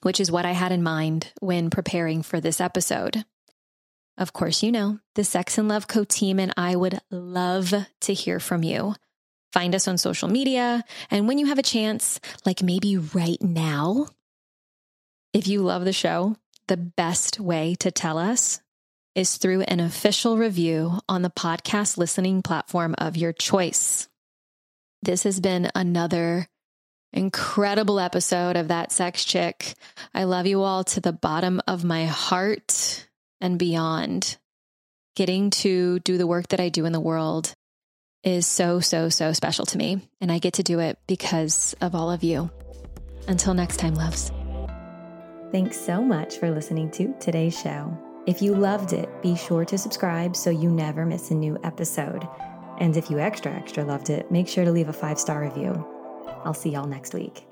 which 0.00 0.20
is 0.20 0.32
what 0.32 0.46
I 0.46 0.52
had 0.52 0.72
in 0.72 0.82
mind 0.82 1.32
when 1.40 1.68
preparing 1.68 2.22
for 2.22 2.40
this 2.40 2.62
episode. 2.62 3.24
Of 4.16 4.32
course, 4.32 4.62
you 4.62 4.72
know, 4.72 4.98
the 5.14 5.24
Sex 5.24 5.58
and 5.58 5.68
Love 5.68 5.86
Co 5.86 6.04
team 6.04 6.40
and 6.40 6.54
I 6.56 6.74
would 6.74 6.98
love 7.10 7.74
to 8.00 8.14
hear 8.14 8.40
from 8.40 8.62
you. 8.62 8.94
Find 9.52 9.74
us 9.74 9.86
on 9.88 9.98
social 9.98 10.28
media. 10.28 10.82
And 11.10 11.28
when 11.28 11.36
you 11.36 11.46
have 11.46 11.58
a 11.58 11.62
chance, 11.62 12.20
like 12.46 12.62
maybe 12.62 12.96
right 12.96 13.40
now, 13.42 14.06
if 15.36 15.46
you 15.46 15.60
love 15.60 15.84
the 15.84 15.92
show, 15.92 16.34
the 16.66 16.78
best 16.78 17.38
way 17.38 17.74
to 17.74 17.90
tell 17.90 18.16
us 18.16 18.58
is 19.14 19.36
through 19.36 19.60
an 19.60 19.80
official 19.80 20.38
review 20.38 20.98
on 21.10 21.20
the 21.20 21.28
podcast 21.28 21.98
listening 21.98 22.40
platform 22.40 22.94
of 22.96 23.18
your 23.18 23.34
choice. 23.34 24.08
This 25.02 25.24
has 25.24 25.38
been 25.38 25.70
another 25.74 26.46
incredible 27.12 28.00
episode 28.00 28.56
of 28.56 28.68
That 28.68 28.92
Sex 28.92 29.26
Chick. 29.26 29.74
I 30.14 30.24
love 30.24 30.46
you 30.46 30.62
all 30.62 30.84
to 30.84 31.02
the 31.02 31.12
bottom 31.12 31.60
of 31.68 31.84
my 31.84 32.06
heart 32.06 33.06
and 33.38 33.58
beyond. 33.58 34.38
Getting 35.16 35.50
to 35.50 35.98
do 35.98 36.16
the 36.16 36.26
work 36.26 36.48
that 36.48 36.60
I 36.60 36.70
do 36.70 36.86
in 36.86 36.92
the 36.92 37.00
world 37.00 37.52
is 38.24 38.46
so, 38.46 38.80
so, 38.80 39.10
so 39.10 39.34
special 39.34 39.66
to 39.66 39.76
me. 39.76 40.00
And 40.18 40.32
I 40.32 40.38
get 40.38 40.54
to 40.54 40.62
do 40.62 40.80
it 40.80 40.98
because 41.06 41.74
of 41.82 41.94
all 41.94 42.10
of 42.10 42.24
you. 42.24 42.50
Until 43.28 43.52
next 43.52 43.76
time, 43.76 43.94
loves. 43.94 44.32
Thanks 45.56 45.80
so 45.80 46.02
much 46.02 46.36
for 46.36 46.50
listening 46.50 46.90
to 46.90 47.14
today's 47.18 47.58
show. 47.58 47.96
If 48.26 48.42
you 48.42 48.54
loved 48.54 48.92
it, 48.92 49.08
be 49.22 49.34
sure 49.34 49.64
to 49.64 49.78
subscribe 49.78 50.36
so 50.36 50.50
you 50.50 50.70
never 50.70 51.06
miss 51.06 51.30
a 51.30 51.34
new 51.34 51.56
episode. 51.64 52.28
And 52.76 52.94
if 52.94 53.10
you 53.10 53.18
extra, 53.18 53.52
extra 53.52 53.82
loved 53.82 54.10
it, 54.10 54.30
make 54.30 54.48
sure 54.48 54.66
to 54.66 54.70
leave 54.70 54.90
a 54.90 54.92
five 54.92 55.18
star 55.18 55.40
review. 55.40 55.72
I'll 56.44 56.52
see 56.52 56.68
y'all 56.68 56.86
next 56.86 57.14
week. 57.14 57.46